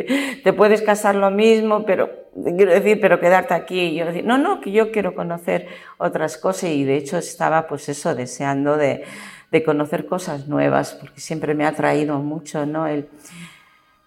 te, 0.43 0.53
puedes 0.53 0.81
casar 0.81 1.15
lo 1.15 1.31
mismo, 1.31 1.85
pero 1.85 2.09
quiero 2.33 2.73
decir, 2.73 2.99
pero 2.99 3.21
quedarte 3.21 3.53
aquí. 3.53 3.79
Y 3.79 3.95
yo 3.95 4.05
decía, 4.05 4.23
no, 4.23 4.37
no, 4.37 4.59
que 4.59 4.73
yo 4.73 4.91
quiero 4.91 5.15
conocer 5.15 5.67
otras 5.97 6.37
cosas 6.37 6.71
y 6.71 6.83
de 6.83 6.97
hecho 6.97 7.17
estaba 7.17 7.67
pues 7.67 7.87
eso, 7.87 8.13
deseando 8.13 8.75
de, 8.75 9.05
de 9.51 9.63
conocer 9.63 10.05
cosas 10.05 10.49
nuevas, 10.49 10.93
porque 10.99 11.21
siempre 11.21 11.53
me 11.53 11.65
ha 11.65 11.71
traído 11.71 12.19
mucho, 12.19 12.65
¿no? 12.65 12.85
El, 12.85 13.07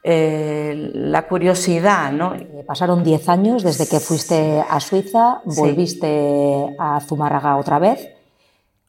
la 0.08 1.28
curiosidad, 1.28 2.12
¿no? 2.12 2.34
Eh, 2.34 2.64
pasaron 2.66 3.04
10 3.04 3.28
años 3.28 3.62
desde 3.62 3.86
que 3.86 4.00
fuiste 4.00 4.64
a 4.66 4.80
Suiza, 4.80 5.42
volviste 5.44 6.74
a 6.78 7.00
Zumárraga 7.00 7.56
otra 7.58 7.78
vez. 7.78 8.08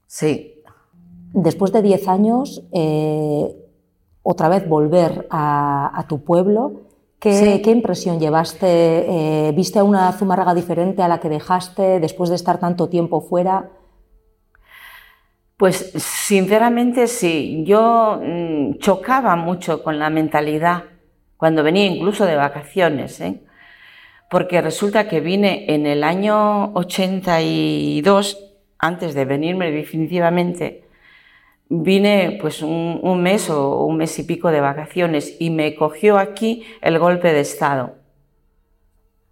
Sí. 0.07 0.61
Después 1.33 1.73
de 1.73 1.81
10 1.81 2.07
años, 2.07 2.63
eh, 2.71 3.53
otra 4.23 4.47
vez 4.47 4.67
volver 4.67 5.27
a, 5.29 6.05
tu 6.07 6.23
pueblo, 6.23 6.83
¿qué, 7.19 7.61
impresión 7.65 8.19
llevaste? 8.19 8.67
Eh, 8.67 9.51
¿Viste 9.51 9.79
a 9.79 9.83
una 9.83 10.11
Zumárraga 10.13 10.53
diferente 10.53 11.03
a 11.03 11.09
la 11.09 11.19
que 11.19 11.27
dejaste 11.27 11.99
después 11.99 12.29
de 12.29 12.37
estar 12.37 12.59
tanto 12.59 12.87
tiempo 12.87 13.19
fuera? 13.21 13.71
Pues 15.57 15.91
sinceramente 15.97 17.07
sí, 17.07 17.65
yo 17.65 18.21
mm, 18.23 18.77
chocaba 18.77 19.35
mucho 19.35 19.83
con 19.83 19.99
la 19.99 20.09
mentalidad 20.09 20.83
cuando 21.39 21.63
venía 21.63 21.85
incluso 21.85 22.25
de 22.25 22.35
vacaciones, 22.35 23.21
¿eh? 23.21 23.39
porque 24.29 24.61
resulta 24.61 25.07
que 25.07 25.21
vine 25.21 25.73
en 25.73 25.85
el 25.85 26.03
año 26.03 26.73
82, 26.73 28.45
antes 28.77 29.13
de 29.13 29.23
venirme 29.23 29.71
definitivamente, 29.71 30.83
vine 31.69 32.37
pues 32.41 32.61
un, 32.61 33.23
mes 33.23 33.49
o 33.49 33.85
un 33.85 33.95
mes 33.95 34.19
y 34.19 34.23
pico 34.23 34.51
de 34.51 34.59
vacaciones 34.59 35.37
y 35.39 35.49
me 35.49 35.75
cogió 35.75 36.17
aquí 36.17 36.65
el 36.81 36.99
golpe 36.99 37.31
de 37.31 37.39
Estado. 37.39 37.95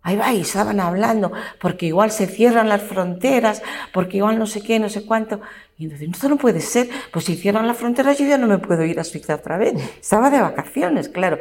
Ahí 0.01 0.15
va, 0.15 0.31
y 0.31 0.39
estaban 0.39 0.79
hablando, 0.79 1.33
porque 1.59 1.87
igual 1.87 2.11
se 2.11 2.25
cierran 2.25 2.69
las 2.69 2.83
fronteras, 2.83 3.61
porque 3.91 4.15
igual 4.15 4.39
no 4.39 4.47
sé 4.47 4.61
qué, 4.61 4.79
no 4.79 4.87
sé 4.87 5.05
cuánto. 5.05 5.41
Y 5.77 5.83
entonces, 5.83 6.07
esto 6.09 6.29
no 6.29 6.37
puede 6.37 6.61
ser, 6.61 6.87
pues 7.11 7.25
si 7.25 7.35
cierran 7.35 7.67
las 7.67 7.75
fronteras 7.75 8.17
yo 8.17 8.25
ya 8.25 8.37
no 8.37 8.47
me 8.47 8.59
puedo 8.59 8.85
ir 8.85 8.97
a 8.97 9.03
Suiza 9.03 9.35
otra 9.35 9.57
vez. 9.57 9.73
Estaba 9.99 10.29
de 10.29 10.39
vacaciones, 10.39 11.09
claro. 11.09 11.39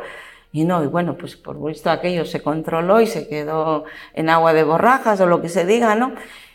Y 0.56 0.64
no, 0.64 0.82
y 0.82 0.86
bueno, 0.86 1.18
pues 1.18 1.36
por 1.36 1.62
visto 1.62 1.90
aquello 1.90 2.25
se 2.25 2.40
controló 2.40 3.02
y 3.02 3.06
se 3.06 3.28
quedó 3.28 3.84
en 4.14 4.30
agua 4.30 4.54
de 4.54 4.64
borrajas 4.64 5.20
o 5.20 5.26
lo 5.26 5.42
que 5.42 5.50
se 5.50 5.66
diga, 5.66 5.94
¿no? 5.96 6.14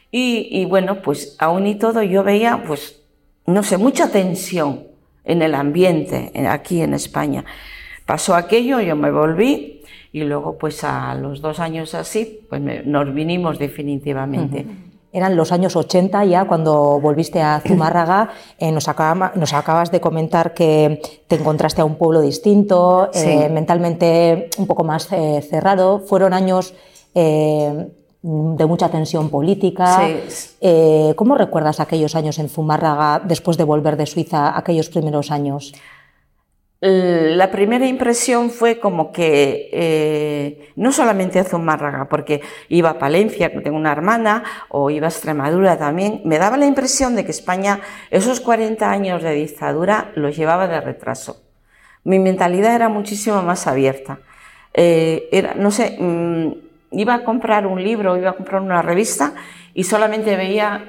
Y, 0.09 0.47
y 0.49 0.65
bueno, 0.65 1.03
pues 1.03 1.35
aún 1.37 1.67
y 1.67 1.75
todo 1.75 2.01
yo 2.01 2.23
veía, 2.23 2.63
pues 2.65 3.03
no 3.45 3.61
sé, 3.61 3.77
mucha 3.77 4.11
tensión 4.11 4.87
en 5.23 5.43
el 5.43 5.53
ambiente 5.53 6.31
aquí 6.49 6.81
en 6.81 6.95
España. 6.95 7.45
Pasó 8.07 8.33
aquello, 8.33 8.79
yo 8.79 8.95
me 8.95 9.11
volví 9.11 9.83
y 10.11 10.23
luego 10.23 10.57
pues 10.57 10.83
a 10.83 11.13
los 11.13 11.39
dos 11.41 11.59
años 11.59 11.93
así, 11.93 12.39
pues 12.49 12.59
nos 12.59 13.13
vinimos 13.13 13.59
definitivamente. 13.59 14.65
Eran 15.13 15.35
los 15.35 15.51
años 15.51 15.75
80 15.75 16.23
ya 16.25 16.45
cuando 16.45 16.99
volviste 17.01 17.41
a 17.41 17.61
Zumárraga. 17.67 18.29
Eh, 18.57 18.71
nos, 18.71 18.87
nos, 19.35 19.53
acabas 19.53 19.91
de 19.91 19.99
comentar 19.99 20.53
que 20.53 21.01
te 21.27 21.35
encontraste 21.35 21.81
a 21.81 21.85
un 21.85 21.95
pueblo 21.95 22.21
distinto, 22.21 23.09
eh, 23.13 23.49
mentalmente 23.49 24.49
un 24.57 24.67
poco 24.67 24.83
más 24.83 25.11
eh, 25.11 25.45
cerrado. 25.49 25.99
Fueron 25.99 26.33
años 26.33 26.73
de 27.13 28.65
mucha 28.65 28.87
tensión 28.87 29.29
política. 29.29 30.07
¿Cómo 31.15 31.35
recuerdas 31.35 31.81
aquellos 31.81 32.15
años 32.15 32.39
en 32.39 32.47
Zumárraga 32.47 33.21
después 33.25 33.57
de 33.57 33.65
volver 33.65 33.97
de 33.97 34.05
Suiza, 34.05 34.57
aquellos 34.57 34.87
primeros 34.87 35.29
años? 35.29 35.73
La 36.83 37.51
primera 37.51 37.85
impresión 37.85 38.49
fue 38.49 38.79
como 38.79 39.11
que 39.11 39.69
eh, 39.71 40.71
no 40.75 40.91
solamente 40.91 41.37
a 41.37 41.43
Zumárraga, 41.43 42.09
porque 42.09 42.41
iba 42.69 42.89
a 42.89 42.97
Palencia, 42.97 43.53
tengo 43.61 43.77
una 43.77 43.91
hermana, 43.91 44.43
o 44.69 44.89
iba 44.89 45.05
a 45.05 45.11
Extremadura 45.11 45.77
también, 45.77 46.21
me 46.25 46.39
daba 46.39 46.57
la 46.57 46.65
impresión 46.65 47.15
de 47.15 47.23
que 47.23 47.29
España 47.29 47.81
esos 48.09 48.39
40 48.39 48.89
años 48.89 49.21
de 49.21 49.33
dictadura 49.33 50.11
los 50.15 50.35
llevaba 50.35 50.67
de 50.67 50.81
retraso. 50.81 51.43
Mi 52.03 52.17
mentalidad 52.17 52.73
era 52.73 52.89
muchísimo 52.89 53.43
más 53.43 53.67
abierta. 53.67 54.19
Eh, 54.73 55.29
era, 55.31 55.53
no 55.53 55.69
sé, 55.69 55.97
mm, 55.99 56.70
iba 56.91 57.13
a 57.15 57.23
comprar 57.23 57.65
un 57.65 57.83
libro, 57.83 58.17
iba 58.17 58.31
a 58.31 58.33
comprar 58.33 58.61
una 58.61 58.81
revista 58.81 59.33
y 59.73 59.85
solamente 59.85 60.35
veía 60.35 60.83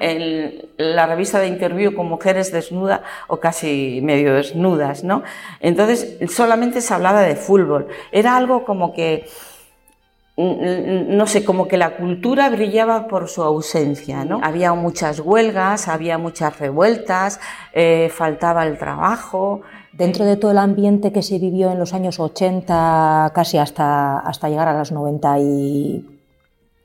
la 0.77 1.05
revista 1.05 1.39
de 1.39 1.47
interview 1.47 1.93
con 1.93 2.07
mujeres 2.07 2.51
desnudas 2.51 3.01
o 3.27 3.37
casi 3.37 4.01
medio 4.03 4.33
desnudas, 4.33 5.03
¿no? 5.03 5.23
Entonces 5.61 6.17
solamente 6.31 6.81
se 6.81 6.93
hablaba 6.93 7.21
de 7.21 7.35
fútbol. 7.35 7.87
Era 8.11 8.35
algo 8.35 8.65
como 8.65 8.93
que, 8.93 9.25
no 10.35 11.27
sé, 11.27 11.45
como 11.45 11.69
que 11.69 11.77
la 11.77 11.95
cultura 11.95 12.49
brillaba 12.49 13.07
por 13.07 13.29
su 13.29 13.41
ausencia, 13.41 14.25
¿no? 14.25 14.41
Había 14.43 14.73
muchas 14.73 15.21
huelgas, 15.21 15.87
había 15.87 16.17
muchas 16.17 16.59
revueltas, 16.59 17.39
eh, 17.71 18.11
faltaba 18.13 18.65
el 18.65 18.77
trabajo. 18.77 19.61
Dentro 19.93 20.25
de 20.25 20.37
todo 20.37 20.51
el 20.51 20.57
ambiente 20.57 21.11
que 21.11 21.21
se 21.21 21.37
vivió 21.37 21.71
en 21.71 21.79
los 21.79 21.93
años 21.93 22.19
80, 22.19 23.31
casi 23.33 23.57
hasta, 23.57 24.19
hasta 24.19 24.49
llegar 24.49 24.67
a 24.67 24.77
los 24.77 24.91
90 24.91 25.39
y 25.39 26.05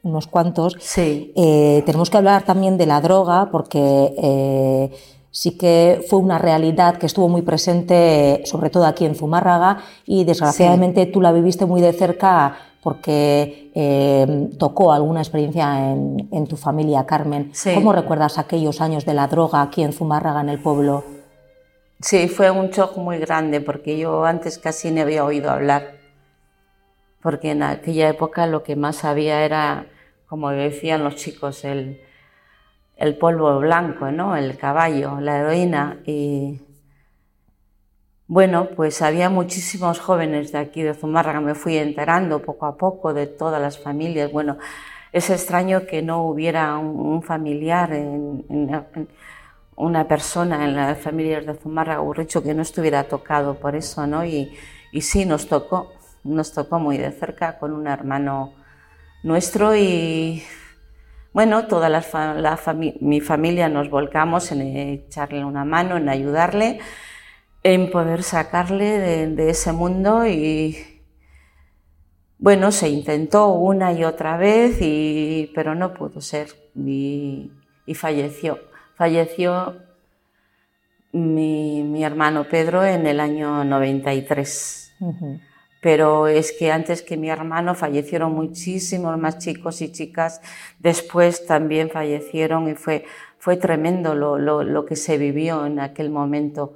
unos 0.03 0.27
cuantos, 0.27 0.77
sí. 0.79 1.33
Eh, 1.35 1.83
tenemos 1.87 2.11
que 2.11 2.19
hablar 2.19 2.45
también 2.45 2.77
de 2.77 2.87
la 2.87 3.01
droga 3.01 3.49
porque 3.51 4.15
eh, 4.17 4.91
sí 5.31 5.57
que 5.57 6.05
fue 6.09 6.19
una 6.19 6.39
realidad 6.39 6.97
que 6.97 7.07
estuvo 7.07 7.29
muy 7.29 7.43
presente, 7.43 8.43
sobre 8.45 8.71
todo 8.71 8.87
aquí 8.87 9.05
en 9.05 9.15
Zumárraga, 9.15 9.79
y 10.07 10.25
desgraciadamente 10.25 11.07
tú 11.07 11.21
la 11.21 11.33
viviste 11.33 11.67
muy 11.67 11.81
de 11.81 11.93
cerca 11.93 12.57
porque 12.83 13.71
eh, 13.75 14.51
tocó 14.59 14.93
alguna 14.93 15.21
experiencia 15.21 15.93
en, 15.93 16.47
tu 16.47 16.57
familia, 16.57 17.05
Carmen. 17.07 17.53
¿Cómo 17.75 17.93
recuerdas 17.93 18.39
aquellos 18.39 18.81
años 18.81 19.05
de 19.05 19.15
la 19.15 19.27
droga 19.27 19.63
aquí 19.63 19.83
en 19.83 19.93
Zumárraga, 19.93 20.41
en 20.41 20.49
el 20.49 20.61
pueblo? 20.61 21.18
Sí, 22.01 22.29
fue 22.29 22.51
un 22.51 22.71
shock 22.71 22.97
muy 22.97 23.19
grande 23.19 23.61
porque 23.61 23.99
yo 23.99 24.25
antes 24.25 24.59
casi 24.59 24.91
no 24.91 25.03
había 25.03 25.25
oído 25.25 25.51
hablar 25.51 25.99
porque 27.23 27.51
en 27.51 27.63
aquella 27.63 28.09
época 28.09 28.47
lo 28.47 28.63
que 28.63 28.77
más 28.77 29.05
había 29.05 29.45
era, 29.45 29.87
como 30.27 30.51
decían 30.51 31.05
los 31.05 31.17
chicos, 31.17 31.65
el, 31.65 32.01
polvo 33.19 33.59
blanco, 33.59 34.11
¿no? 34.11 34.37
el 34.37 34.57
caballo, 34.57 35.21
la 35.21 35.39
heroína. 35.39 35.99
Y 36.07 36.61
bueno, 38.27 38.69
pues 38.77 39.03
había 39.03 39.31
muchísimos 39.31 40.01
jóvenes 40.01 40.53
de 40.53 40.59
aquí 40.59 40.83
de 40.83 40.95
Zumárraga, 40.95 41.41
me 41.41 41.55
fui 41.55 41.77
enterando 41.77 42.41
poco 42.41 42.67
a 42.67 42.77
poco 42.77 43.13
de 43.13 43.27
todas 43.27 43.61
las 43.61 43.79
familias. 43.79 44.31
Bueno, 44.31 44.59
es 45.13 45.31
extraño 45.31 45.87
que 45.87 46.03
no 46.03 46.25
hubiera 46.25 46.77
un, 46.79 47.23
familiar, 47.23 47.91
una 49.79 50.07
persona 50.07 50.65
en 50.65 50.77
las 50.77 50.99
familias 50.99 51.47
de 51.47 51.55
Zumárraga 51.55 52.03
Urricho 52.03 52.43
que 52.43 52.55
no 52.55 52.63
estuviera 52.63 53.05
tocado 53.05 53.55
por 53.55 53.77
eso, 53.77 54.07
¿no? 54.07 54.25
Y 54.25 54.57
sí, 55.01 55.25
nos 55.25 55.49
tocó 55.49 55.93
nos 56.25 56.53
tocó 56.53 56.79
muy 56.79 56.99
de 56.99 57.11
cerca 57.13 57.59
con 57.59 57.73
un 57.73 57.87
hermano 57.87 58.53
nuestro 59.23 59.75
y 59.75 60.43
bueno, 61.33 61.67
toda 61.67 61.89
la, 61.89 62.59
mi 63.01 63.21
familia 63.21 63.69
nos 63.69 63.91
volcamos 63.91 64.51
en 64.51 64.63
echarle 64.63 65.45
una 65.45 65.65
mano, 65.65 65.97
en 65.97 66.09
ayudarle, 66.09 66.81
en 67.63 67.91
poder 67.91 68.23
sacarle 68.23 68.99
de, 69.29 69.51
ese 69.51 69.73
mundo 69.73 70.27
y 70.27 71.03
bueno, 72.39 72.73
se 72.73 72.89
intentó 72.89 73.49
una 73.49 73.93
y 73.93 74.05
otra 74.05 74.37
vez, 74.37 74.79
y, 74.81 75.51
pero 75.55 75.75
no 75.75 75.93
pudo 75.95 76.21
ser 76.21 76.49
y, 76.75 77.51
falleció. 77.95 78.59
Falleció 78.99 79.77
mi, 81.13 82.05
hermano 82.05 82.45
Pedro 82.51 82.85
en 82.85 83.07
el 83.07 83.21
año 83.21 83.65
93 83.65 84.93
pero 85.81 86.27
es 86.27 86.53
que 86.53 86.73
antes 86.73 87.03
que 87.03 87.17
mi 87.17 87.31
hermano 87.31 87.75
fallecieron 87.75 88.35
muchísimos 88.35 89.17
más 89.17 89.39
chicos 89.39 89.81
y 89.81 89.93
chicas, 89.93 90.41
después 90.81 91.47
también 91.47 91.91
fallecieron 91.91 92.69
y 92.69 92.75
fue, 92.75 93.05
fue 93.39 93.57
tremendo 93.57 94.15
lo, 94.15 94.39
lo, 94.39 94.85
que 94.85 94.97
se 94.97 95.19
vivió 95.19 95.67
en 95.67 95.79
aquel 95.79 96.11
momento. 96.11 96.75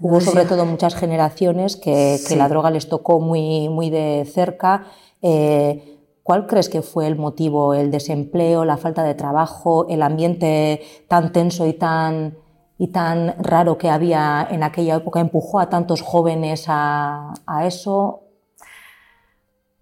Hubo 0.00 0.20
sobre 0.20 0.44
todo 0.44 0.66
muchas 0.66 0.96
generaciones 0.96 1.76
que, 1.76 2.18
que, 2.26 2.34
la 2.34 2.48
droga 2.48 2.70
les 2.72 2.88
tocó 2.88 3.20
muy, 3.20 3.68
muy 3.68 3.90
de 3.90 4.28
cerca. 4.30 4.86
Eh, 5.22 6.00
¿Cuál 6.24 6.46
crees 6.46 6.70
que 6.70 6.80
fue 6.80 7.06
el 7.06 7.16
motivo? 7.16 7.74
¿El 7.74 7.90
desempleo, 7.90 8.64
la 8.64 8.78
falta 8.78 9.04
de 9.04 9.14
trabajo, 9.14 9.86
el 9.90 10.02
ambiente 10.02 10.80
tan 11.06 11.32
tenso 11.32 11.66
y 11.66 11.74
tan 11.74 12.38
y 12.78 12.88
tan 12.88 13.36
raro 13.38 13.76
que 13.76 13.90
había 13.90 14.48
en 14.50 14.62
aquella 14.62 14.96
época 14.96 15.20
empujó 15.20 15.60
a 15.60 15.68
tantos 15.68 16.00
jóvenes 16.00 16.64
a, 16.66 17.34
eso? 17.66 18.22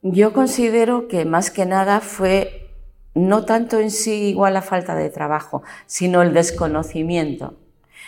Yo 0.03 0.33
considero 0.33 1.07
que 1.07 1.25
más 1.25 1.53
que 1.53 1.65
nada 1.65 2.01
fue 2.01 2.75
no 3.15 3.45
tanto 3.45 3.79
en 3.79 3.93
sí 3.93 4.25
igual 4.25 4.55
la 4.55 4.63
falta 4.63 4.97
de 4.97 5.11
trabajo, 5.11 5.63
sino 5.87 6.23
el 6.23 6.35
desconocimiento. 6.35 7.55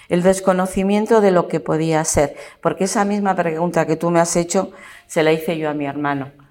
El 0.09 0.25
desconocimiento 0.25 1.21
de 1.21 1.31
lo 1.31 1.47
que 1.47 1.61
podía 1.61 2.05
ser. 2.05 2.35
Porque 2.61 2.85
esa 2.85 3.05
misma 3.05 3.37
pregunta 3.37 3.87
que 3.87 3.95
tú 3.95 4.11
me 4.11 4.19
has 4.19 4.35
hecho 4.35 4.73
se 5.07 5.23
la 5.23 5.33
hice 5.33 5.57
yo 5.57 5.71
a 5.71 5.75
mi 5.75 5.87
hermano. 5.87 6.44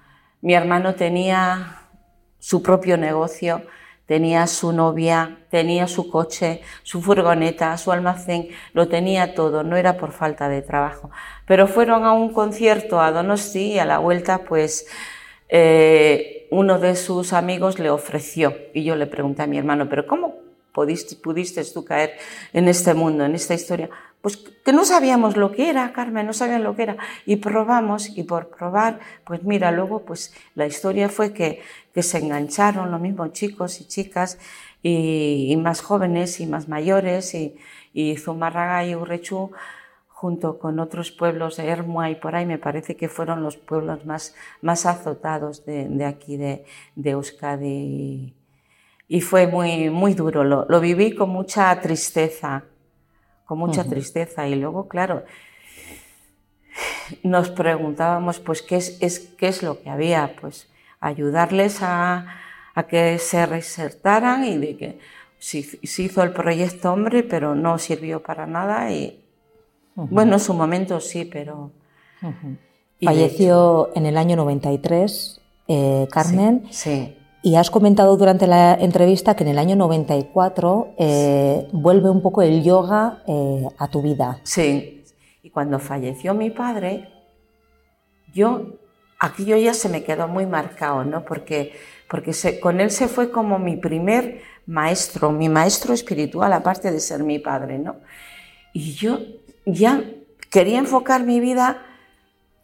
Mi 0.44 0.54
hermano 0.54 0.94
tenía 0.94 1.88
su 2.38 2.62
propio 2.62 2.96
negocio, 2.96 3.62
Tenía 4.06 4.46
su 4.46 4.72
novia, 4.72 5.38
tenía 5.50 5.88
su 5.88 6.10
coche, 6.10 6.60
su 6.82 7.00
furgoneta, 7.00 7.76
su 7.78 7.90
almacén, 7.90 8.48
lo 8.74 8.86
tenía 8.86 9.34
todo, 9.34 9.62
no 9.62 9.78
era 9.78 9.96
por 9.96 10.12
falta 10.12 10.50
de 10.50 10.60
trabajo. 10.60 11.10
Pero 11.46 11.66
fueron 11.66 12.04
a 12.04 12.12
un 12.12 12.30
concierto 12.34 13.00
a 13.00 13.12
Donosti 13.12 13.72
y 13.72 13.78
a 13.78 13.86
la 13.86 13.96
vuelta, 13.96 14.44
pues 14.44 14.86
eh, 15.48 16.48
uno 16.50 16.78
de 16.78 16.96
sus 16.96 17.32
amigos 17.32 17.78
le 17.78 17.88
ofreció. 17.88 18.54
Y 18.74 18.84
yo 18.84 18.94
le 18.94 19.06
pregunté 19.06 19.40
a 19.40 19.46
mi 19.46 19.56
hermano, 19.56 19.88
¿pero 19.88 20.06
cómo 20.06 20.34
pudiste, 20.72 21.16
pudiste 21.16 21.64
tú 21.64 21.82
caer 21.86 22.12
en 22.52 22.68
este 22.68 22.92
mundo, 22.92 23.24
en 23.24 23.34
esta 23.34 23.54
historia? 23.54 23.88
Pues 24.24 24.38
que 24.38 24.72
no 24.72 24.86
sabíamos 24.86 25.36
lo 25.36 25.52
que 25.52 25.68
era, 25.68 25.92
Carmen, 25.92 26.24
no 26.24 26.32
sabían 26.32 26.64
lo 26.64 26.74
que 26.74 26.84
era, 26.84 26.96
y 27.26 27.36
probamos, 27.36 28.08
y 28.16 28.22
por 28.22 28.48
probar, 28.48 28.98
pues 29.22 29.42
mira, 29.42 29.70
luego 29.70 30.06
pues 30.06 30.32
la 30.54 30.64
historia 30.64 31.10
fue 31.10 31.34
que, 31.34 31.60
se 31.94 32.18
engancharon 32.20 32.90
los 32.90 33.02
mismos 33.02 33.32
chicos 33.32 33.82
y 33.82 33.84
chicas, 33.86 34.38
y, 34.82 35.54
más 35.58 35.82
jóvenes 35.82 36.40
y 36.40 36.46
más 36.46 36.68
mayores, 36.68 37.34
y, 37.34 37.58
y 37.92 38.16
Zumárraga 38.16 38.86
y 38.86 38.94
Urrechú, 38.94 39.50
junto 40.08 40.58
con 40.58 40.78
otros 40.78 41.10
pueblos 41.10 41.58
de 41.58 41.68
Hermua 41.68 42.08
y 42.08 42.14
por 42.14 42.34
ahí, 42.34 42.46
me 42.46 42.56
parece 42.56 42.96
que 42.96 43.10
fueron 43.10 43.42
los 43.42 43.58
pueblos 43.58 44.06
más, 44.06 44.34
más 44.62 44.86
azotados 44.86 45.66
de, 45.66 45.86
de 45.90 46.04
aquí, 46.06 46.38
de, 46.38 46.64
de 46.96 47.10
Euskadi. 47.10 48.34
Y 49.06 49.20
fue 49.20 49.46
muy, 49.48 49.90
muy 49.90 50.14
duro, 50.14 50.44
lo, 50.44 50.64
lo 50.66 50.80
viví 50.80 51.14
con 51.14 51.28
mucha 51.28 51.78
tristeza, 51.82 52.64
con 53.44 53.58
mucha 53.58 53.84
tristeza. 53.84 54.46
Y 54.48 54.54
luego, 54.54 54.88
claro, 54.88 55.24
nos 57.22 57.50
preguntábamos, 57.50 58.40
pues, 58.40 58.62
¿qué 58.62 58.76
es, 58.76 59.32
qué 59.38 59.48
es 59.48 59.62
lo 59.62 59.80
que 59.80 59.90
había? 59.90 60.34
Pues 60.40 60.68
ayudarles 61.00 61.78
a, 61.82 62.26
que 62.88 63.18
se 63.18 63.46
resertaran 63.46 64.44
y 64.44 64.58
de 64.58 64.76
que 64.76 64.98
se, 65.38 65.64
hizo 65.82 66.22
el 66.22 66.32
proyecto 66.32 66.92
Hombre, 66.92 67.22
pero 67.22 67.54
no 67.54 67.78
sirvió 67.78 68.22
para 68.22 68.46
nada. 68.46 68.90
Y 68.90 69.22
bueno, 69.94 70.34
en 70.34 70.40
su 70.40 70.54
momento 70.54 71.00
sí, 71.00 71.24
pero. 71.24 71.70
Falleció 73.02 73.90
en 73.94 74.06
el 74.06 74.16
año 74.16 74.34
93, 74.36 75.40
eh, 75.68 76.08
Carmen. 76.10 76.66
sí. 76.70 77.16
Y 77.44 77.56
has 77.56 77.70
comentado 77.70 78.16
durante 78.16 78.46
la 78.46 78.72
entrevista 78.72 79.36
que 79.36 79.44
en 79.44 79.50
el 79.50 79.58
año 79.58 79.76
94 79.76 80.94
eh, 80.96 81.68
vuelve 81.72 82.08
un 82.08 82.22
poco 82.22 82.40
el 82.40 82.62
yoga 82.64 83.22
eh, 83.26 83.68
a 83.76 83.86
tu 83.88 84.00
vida. 84.00 84.40
Sí. 84.44 85.04
Y 85.42 85.50
cuando 85.50 85.78
falleció 85.78 86.32
mi 86.32 86.48
padre, 86.48 87.06
yo, 88.32 88.78
aquello 89.18 89.58
ya 89.58 89.74
se 89.74 89.90
me 89.90 90.04
quedó 90.04 90.26
muy 90.26 90.46
marcado, 90.46 91.04
¿no? 91.04 91.26
Porque, 91.26 91.74
porque 92.08 92.32
con 92.60 92.80
él 92.80 92.90
se 92.90 93.08
fue 93.08 93.30
como 93.30 93.58
mi 93.58 93.76
primer 93.76 94.40
maestro, 94.64 95.30
mi 95.30 95.50
maestro 95.50 95.92
espiritual, 95.92 96.50
aparte 96.50 96.90
de 96.90 96.98
ser 96.98 97.24
mi 97.24 97.40
padre, 97.40 97.78
¿no? 97.78 97.96
Y 98.72 98.94
yo 98.94 99.18
ya 99.66 100.02
quería 100.48 100.78
enfocar 100.78 101.24
mi 101.24 101.40
vida, 101.40 101.82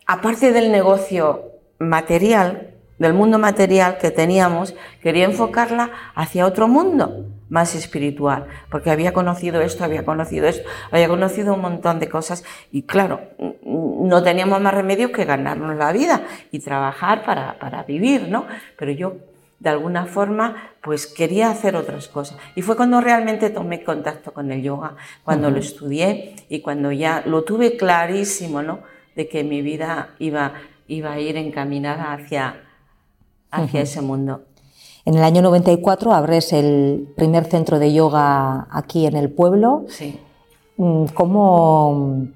aparte 0.06 0.52
del 0.52 0.72
negocio 0.72 1.50
material, 1.78 2.79
del 3.00 3.14
mundo 3.14 3.40
material 3.40 3.98
que 3.98 4.12
teníamos, 4.12 4.76
quería 5.02 5.24
enfocarla 5.24 5.90
hacia 6.14 6.46
otro 6.46 6.68
mundo 6.68 7.26
más 7.48 7.74
espiritual, 7.74 8.46
porque 8.70 8.90
había 8.90 9.12
conocido 9.12 9.60
esto, 9.60 9.82
había 9.82 10.04
conocido 10.04 10.46
esto, 10.46 10.68
había 10.92 11.08
conocido 11.08 11.54
un 11.54 11.62
montón 11.62 11.98
de 11.98 12.08
cosas 12.08 12.44
y 12.70 12.82
claro, 12.82 13.20
no 13.64 14.22
teníamos 14.22 14.60
más 14.60 14.72
remedio 14.72 15.10
que 15.10 15.24
ganarnos 15.24 15.76
la 15.76 15.90
vida 15.90 16.22
y 16.52 16.60
trabajar 16.60 17.24
para, 17.24 17.58
para 17.58 17.82
vivir, 17.82 18.28
¿no? 18.28 18.46
Pero 18.76 18.92
yo 18.92 19.16
de 19.60 19.68
alguna 19.68 20.06
forma, 20.06 20.70
pues 20.82 21.06
quería 21.06 21.50
hacer 21.50 21.76
otras 21.76 22.08
cosas. 22.08 22.38
Y 22.54 22.62
fue 22.62 22.76
cuando 22.76 23.00
realmente 23.00 23.50
tomé 23.50 23.84
contacto 23.84 24.32
con 24.32 24.50
el 24.50 24.62
yoga, 24.62 24.96
cuando 25.22 25.50
lo 25.50 25.58
estudié 25.58 26.34
y 26.48 26.60
cuando 26.60 26.92
ya 26.92 27.22
lo 27.26 27.44
tuve 27.44 27.76
clarísimo, 27.76 28.62
¿no? 28.62 28.80
De 29.14 29.28
que 29.28 29.44
mi 29.44 29.60
vida 29.60 30.14
iba, 30.18 30.54
iba 30.88 31.12
a 31.12 31.20
ir 31.20 31.36
encaminada 31.36 32.14
hacia, 32.14 32.62
hacia 33.50 33.80
ese 33.82 34.00
mundo. 34.00 34.42
En 35.04 35.14
el 35.16 35.24
año 35.24 35.42
94 35.42 36.12
abres 36.12 36.52
el 36.52 37.08
primer 37.16 37.46
centro 37.46 37.78
de 37.78 37.92
yoga 37.92 38.68
aquí 38.70 39.06
en 39.06 39.16
el 39.16 39.30
pueblo. 39.30 39.84
Sí. 39.88 40.18
Mm, 40.76 41.06
¿Cómo, 41.14 42.26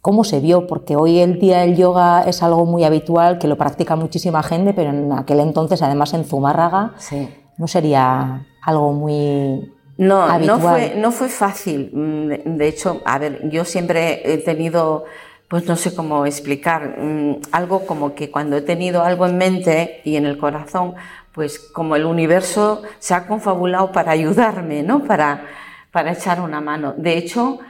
cómo 0.00 0.24
se 0.24 0.40
vio? 0.40 0.66
Porque 0.66 0.96
hoy 0.96 1.18
el 1.20 1.38
día 1.38 1.64
el 1.64 1.76
yoga 1.76 2.22
es 2.22 2.42
algo 2.42 2.66
muy 2.66 2.84
habitual, 2.84 3.38
que 3.38 3.48
lo 3.48 3.56
practica 3.56 3.96
muchísima 3.96 4.42
gente, 4.42 4.72
pero 4.74 4.90
en 4.90 5.12
aquel 5.12 5.40
entonces, 5.40 5.80
además 5.82 6.14
en 6.14 6.24
Zumárraga, 6.24 6.94
Sí. 6.98 7.28
no 7.56 7.68
sería 7.68 8.46
algo 8.62 8.92
muy 8.92 9.72
No, 9.96 10.38
no 10.40 10.58
fue, 10.58 10.94
no 10.96 11.10
fue 11.12 11.28
fácil. 11.28 11.90
Mm, 11.92 12.56
de 12.56 12.68
hecho, 12.68 13.00
a 13.04 13.18
ver, 13.18 13.48
yo 13.50 13.64
siempre 13.64 14.32
he 14.32 14.38
tenido, 14.38 15.04
pues 15.48 15.66
no 15.66 15.76
sé 15.76 15.94
cómo 15.94 16.26
explicar, 16.26 16.98
mm, 16.98 17.40
algo 17.52 17.86
como 17.86 18.14
que 18.14 18.30
cuando 18.30 18.56
he 18.56 18.60
tenido 18.60 19.02
algo 19.02 19.26
en 19.26 19.38
mente 19.38 20.02
y 20.04 20.16
en 20.16 20.26
el 20.26 20.36
corazón, 20.36 20.94
pues 21.32 21.58
como 21.58 21.96
el 21.96 22.04
universo 22.04 22.82
se 22.98 23.14
ha 23.14 23.26
confabulado 23.26 23.90
para 23.92 24.12
ayudarme, 24.12 24.82
¿no? 24.82 25.04
Para, 25.04 25.46
para 25.90 26.12
echar 26.12 26.40
una 26.40 26.60
mano. 26.60 26.94
De 26.96 27.16
hecho, 27.16 27.60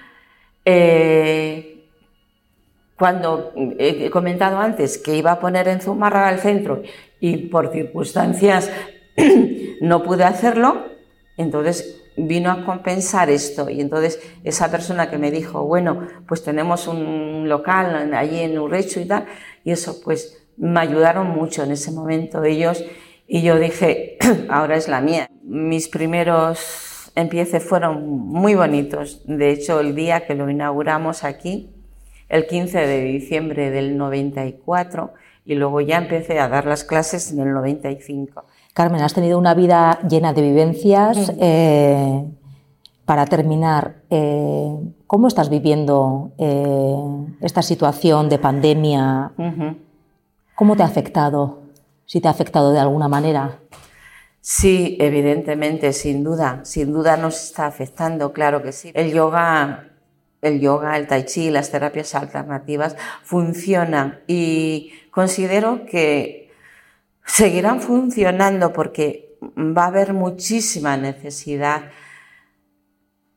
eh, 0.64 1.84
cuando 2.96 3.52
he 3.78 4.10
comentado 4.10 4.58
antes 4.58 4.98
que 4.98 5.16
iba 5.16 5.30
a 5.32 5.38
poner 5.38 5.68
en 5.68 5.80
Zumárraga 5.80 6.32
el 6.32 6.40
centro 6.40 6.82
y 7.20 7.36
por 7.48 7.70
circunstancias 7.70 8.70
no 9.80 10.02
pude 10.02 10.24
hacerlo, 10.24 10.86
entonces 11.36 11.97
vino 12.18 12.50
a 12.50 12.64
compensar 12.64 13.30
esto 13.30 13.70
y 13.70 13.80
entonces 13.80 14.20
esa 14.44 14.70
persona 14.70 15.10
que 15.10 15.18
me 15.18 15.30
dijo, 15.30 15.64
bueno, 15.64 16.06
pues 16.26 16.42
tenemos 16.42 16.88
un 16.88 17.48
local 17.48 18.12
allí 18.14 18.40
en 18.40 18.58
Urrecho 18.58 19.00
y 19.00 19.06
tal, 19.06 19.26
y 19.64 19.70
eso 19.70 20.00
pues 20.02 20.46
me 20.56 20.80
ayudaron 20.80 21.28
mucho 21.28 21.62
en 21.62 21.72
ese 21.72 21.92
momento 21.92 22.42
ellos 22.44 22.84
y 23.26 23.42
yo 23.42 23.58
dije, 23.58 24.18
ahora 24.48 24.76
es 24.76 24.88
la 24.88 25.00
mía. 25.00 25.30
Mis 25.42 25.88
primeros 25.88 27.12
empieces 27.14 27.62
fueron 27.62 28.08
muy 28.08 28.54
bonitos, 28.54 29.22
de 29.26 29.50
hecho 29.50 29.80
el 29.80 29.94
día 29.94 30.26
que 30.26 30.34
lo 30.34 30.50
inauguramos 30.50 31.24
aquí, 31.24 31.70
el 32.28 32.46
15 32.46 32.78
de 32.86 33.04
diciembre 33.04 33.70
del 33.70 33.96
94 33.96 35.14
y 35.44 35.54
luego 35.54 35.80
ya 35.80 35.96
empecé 35.98 36.38
a 36.40 36.48
dar 36.48 36.66
las 36.66 36.84
clases 36.84 37.32
en 37.32 37.40
el 37.40 37.52
95. 37.52 38.44
Carmen, 38.78 39.02
has 39.02 39.12
tenido 39.12 39.40
una 39.40 39.54
vida 39.54 39.98
llena 40.08 40.32
de 40.32 40.40
vivencias. 40.40 41.32
eh, 41.40 42.24
para 43.04 43.26
terminar, 43.26 44.02
eh, 44.08 44.72
¿cómo 45.04 45.26
estás 45.26 45.48
viviendo 45.50 46.30
eh, 46.38 47.26
esta 47.40 47.60
situación 47.62 48.28
de 48.28 48.38
pandemia? 48.38 49.32
¿Cómo 50.54 50.76
te 50.76 50.84
ha 50.84 50.86
afectado? 50.86 51.62
Si 52.06 52.20
te 52.20 52.28
ha 52.28 52.30
afectado 52.30 52.70
de 52.70 52.78
alguna 52.78 53.08
manera. 53.08 53.58
Sí, 54.40 54.96
evidentemente, 55.00 55.92
sin 55.92 56.22
duda, 56.22 56.60
sin 56.62 56.92
duda 56.92 57.16
nos 57.16 57.34
está 57.34 57.66
afectando, 57.66 58.32
claro 58.32 58.62
que 58.62 58.70
sí. 58.70 58.92
El 58.94 59.12
yoga, 59.12 59.88
el 60.40 60.60
yoga, 60.60 60.96
el 60.96 61.08
tai 61.08 61.24
chi, 61.24 61.50
las 61.50 61.72
terapias 61.72 62.14
alternativas 62.14 62.94
funcionan 63.24 64.20
y 64.28 64.92
considero 65.10 65.84
que 65.84 66.47
seguirán 67.28 67.80
funcionando 67.80 68.72
porque 68.72 69.36
va 69.56 69.84
a 69.84 69.88
haber 69.88 70.12
muchísima 70.14 70.96
necesidad. 70.96 71.90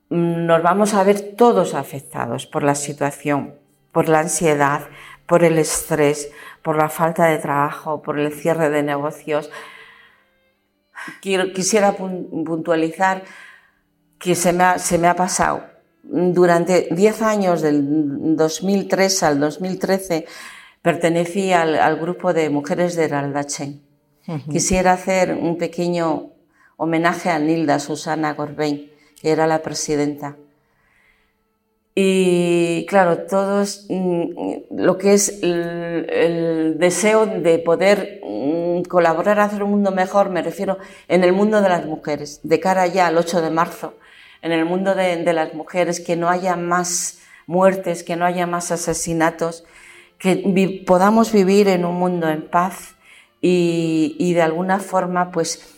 Nos 0.10 0.64
vamos 0.64 0.94
a 0.94 1.04
ver 1.04 1.36
todos 1.38 1.74
afectados 1.76 2.48
por 2.48 2.64
la 2.64 2.76
situación, 2.76 3.56
por 3.92 4.10
la 4.10 4.20
ansiedad, 4.22 4.88
por 5.28 5.44
el 5.44 5.58
estrés, 5.60 6.32
por 6.64 6.76
la 6.76 6.90
falta 6.90 7.26
de 7.28 7.38
trabajo, 7.38 8.02
por 8.02 8.20
el 8.20 8.34
cierre 8.34 8.70
de 8.70 8.82
negocios. 8.84 9.50
Quisiera 11.22 11.96
pun- 11.98 12.44
puntualizar 12.46 13.24
que 14.20 14.36
se 14.36 14.54
me 14.54 14.64
ha, 14.64 14.80
se 14.80 14.98
me 14.98 15.08
ha 15.08 15.16
pasado. 15.16 15.64
Durante 16.04 16.88
10 16.92 17.22
años, 17.22 17.62
del 17.62 18.36
2003 18.36 19.24
al 19.24 19.40
2013, 19.40 20.26
pertenecí 20.82 21.54
al, 21.54 21.78
al 21.80 21.98
grupo 21.98 22.34
de 22.34 22.50
mujeres 22.50 22.96
de 22.96 23.08
Raldachen. 23.08 23.82
Quisiera 24.50 24.94
hacer 24.94 25.34
un 25.34 25.58
pequeño 25.58 26.30
homenaje 26.78 27.30
a 27.30 27.40
Nilda 27.40 27.80
Susana 27.80 28.34
Gorbein, 28.34 28.90
que 29.20 29.32
era 29.32 29.46
la 29.46 29.62
presidenta. 29.62 30.38
Y 31.94 32.86
claro, 32.88 33.20
todos 33.24 33.86
mm, 33.90 34.76
lo 34.78 34.98
que 34.98 35.14
es 35.14 35.44
el, 35.44 36.08
el 36.10 36.80
deseo 36.80 37.26
de 37.26 37.60
poder 37.60 38.22
mm, 38.24 38.84
colaborar 38.84 39.40
a 39.40 39.46
hacer 39.46 39.64
un 39.64 39.72
mundo 39.72 39.92
mejor, 39.92 40.30
me 40.30 40.42
refiero 40.42 40.78
en 41.10 41.24
el 41.24 41.34
mundo 41.34 41.62
de 41.62 41.70
las 41.70 41.86
mujeres, 41.86 42.40
de 42.44 42.60
cara 42.62 42.88
ya 42.88 43.08
al 43.08 43.18
8 43.18 43.42
de 43.42 43.50
marzo, 43.50 43.96
en 44.42 44.54
el 44.54 44.64
mundo 44.64 44.96
de, 44.96 45.18
de 45.18 45.34
las 45.34 45.54
mujeres, 45.54 46.00
que 46.00 46.16
no 46.16 46.30
haya 46.30 46.56
más 46.56 47.20
muertes, 47.46 48.04
que 48.04 48.16
no 48.16 48.26
haya 48.26 48.48
más 48.48 48.72
asesinatos, 48.72 49.66
que 50.22 50.84
podamos 50.86 51.32
vivir 51.32 51.68
en 51.68 51.84
un 51.86 51.96
mundo 51.96 52.30
en 52.30 52.44
paz 52.48 52.96
y, 53.42 54.16
y 54.20 54.34
de 54.34 54.42
alguna 54.44 54.80
forma 54.80 55.32
pues 55.32 55.76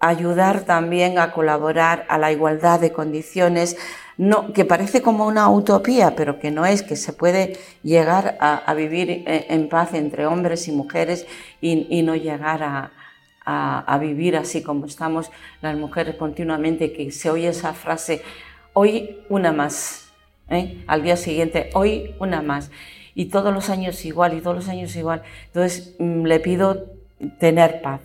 ayudar 0.00 0.62
también 0.62 1.18
a 1.18 1.32
colaborar 1.32 2.06
a 2.08 2.18
la 2.18 2.32
igualdad 2.32 2.80
de 2.80 2.90
condiciones, 2.92 3.76
no, 4.16 4.52
que 4.52 4.64
parece 4.64 5.00
como 5.02 5.26
una 5.26 5.48
utopía, 5.48 6.16
pero 6.16 6.40
que 6.40 6.50
no 6.50 6.66
es, 6.66 6.82
que 6.82 6.96
se 6.96 7.12
puede 7.12 7.56
llegar 7.82 8.36
a, 8.40 8.74
vivir 8.74 9.10
en, 9.10 9.44
en 9.48 9.68
paz 9.68 9.94
entre 9.94 10.26
hombres 10.26 10.66
y 10.68 10.72
mujeres 10.72 11.26
y, 11.60 11.86
y 11.88 12.02
no 12.02 12.16
llegar 12.16 12.62
a, 12.62 12.92
a- 13.44 13.80
a 13.94 13.98
vivir 13.98 14.36
así 14.36 14.62
como 14.62 14.86
estamos 14.86 15.30
las 15.60 15.76
mujeres 15.76 16.16
continuamente, 16.16 16.92
que 16.92 17.10
se 17.12 17.30
oye 17.30 17.48
esa 17.48 17.72
frase, 17.72 18.22
hoy 18.72 19.20
una 19.28 19.52
más, 19.52 20.08
¿eh? 20.48 20.82
al 20.88 21.02
día 21.02 21.16
siguiente, 21.16 21.70
hoy 21.74 22.14
una 22.18 22.42
más. 22.42 22.70
Y 23.14 23.26
todos 23.26 23.52
los 23.52 23.68
años 23.70 24.04
igual, 24.04 24.34
y 24.34 24.40
todos 24.40 24.56
los 24.56 24.68
años 24.68 24.94
igual. 24.96 25.22
Entonces 25.46 25.94
mm, 25.98 26.24
le 26.24 26.40
pido 26.40 26.86
tener 27.38 27.82
paz. 27.82 28.00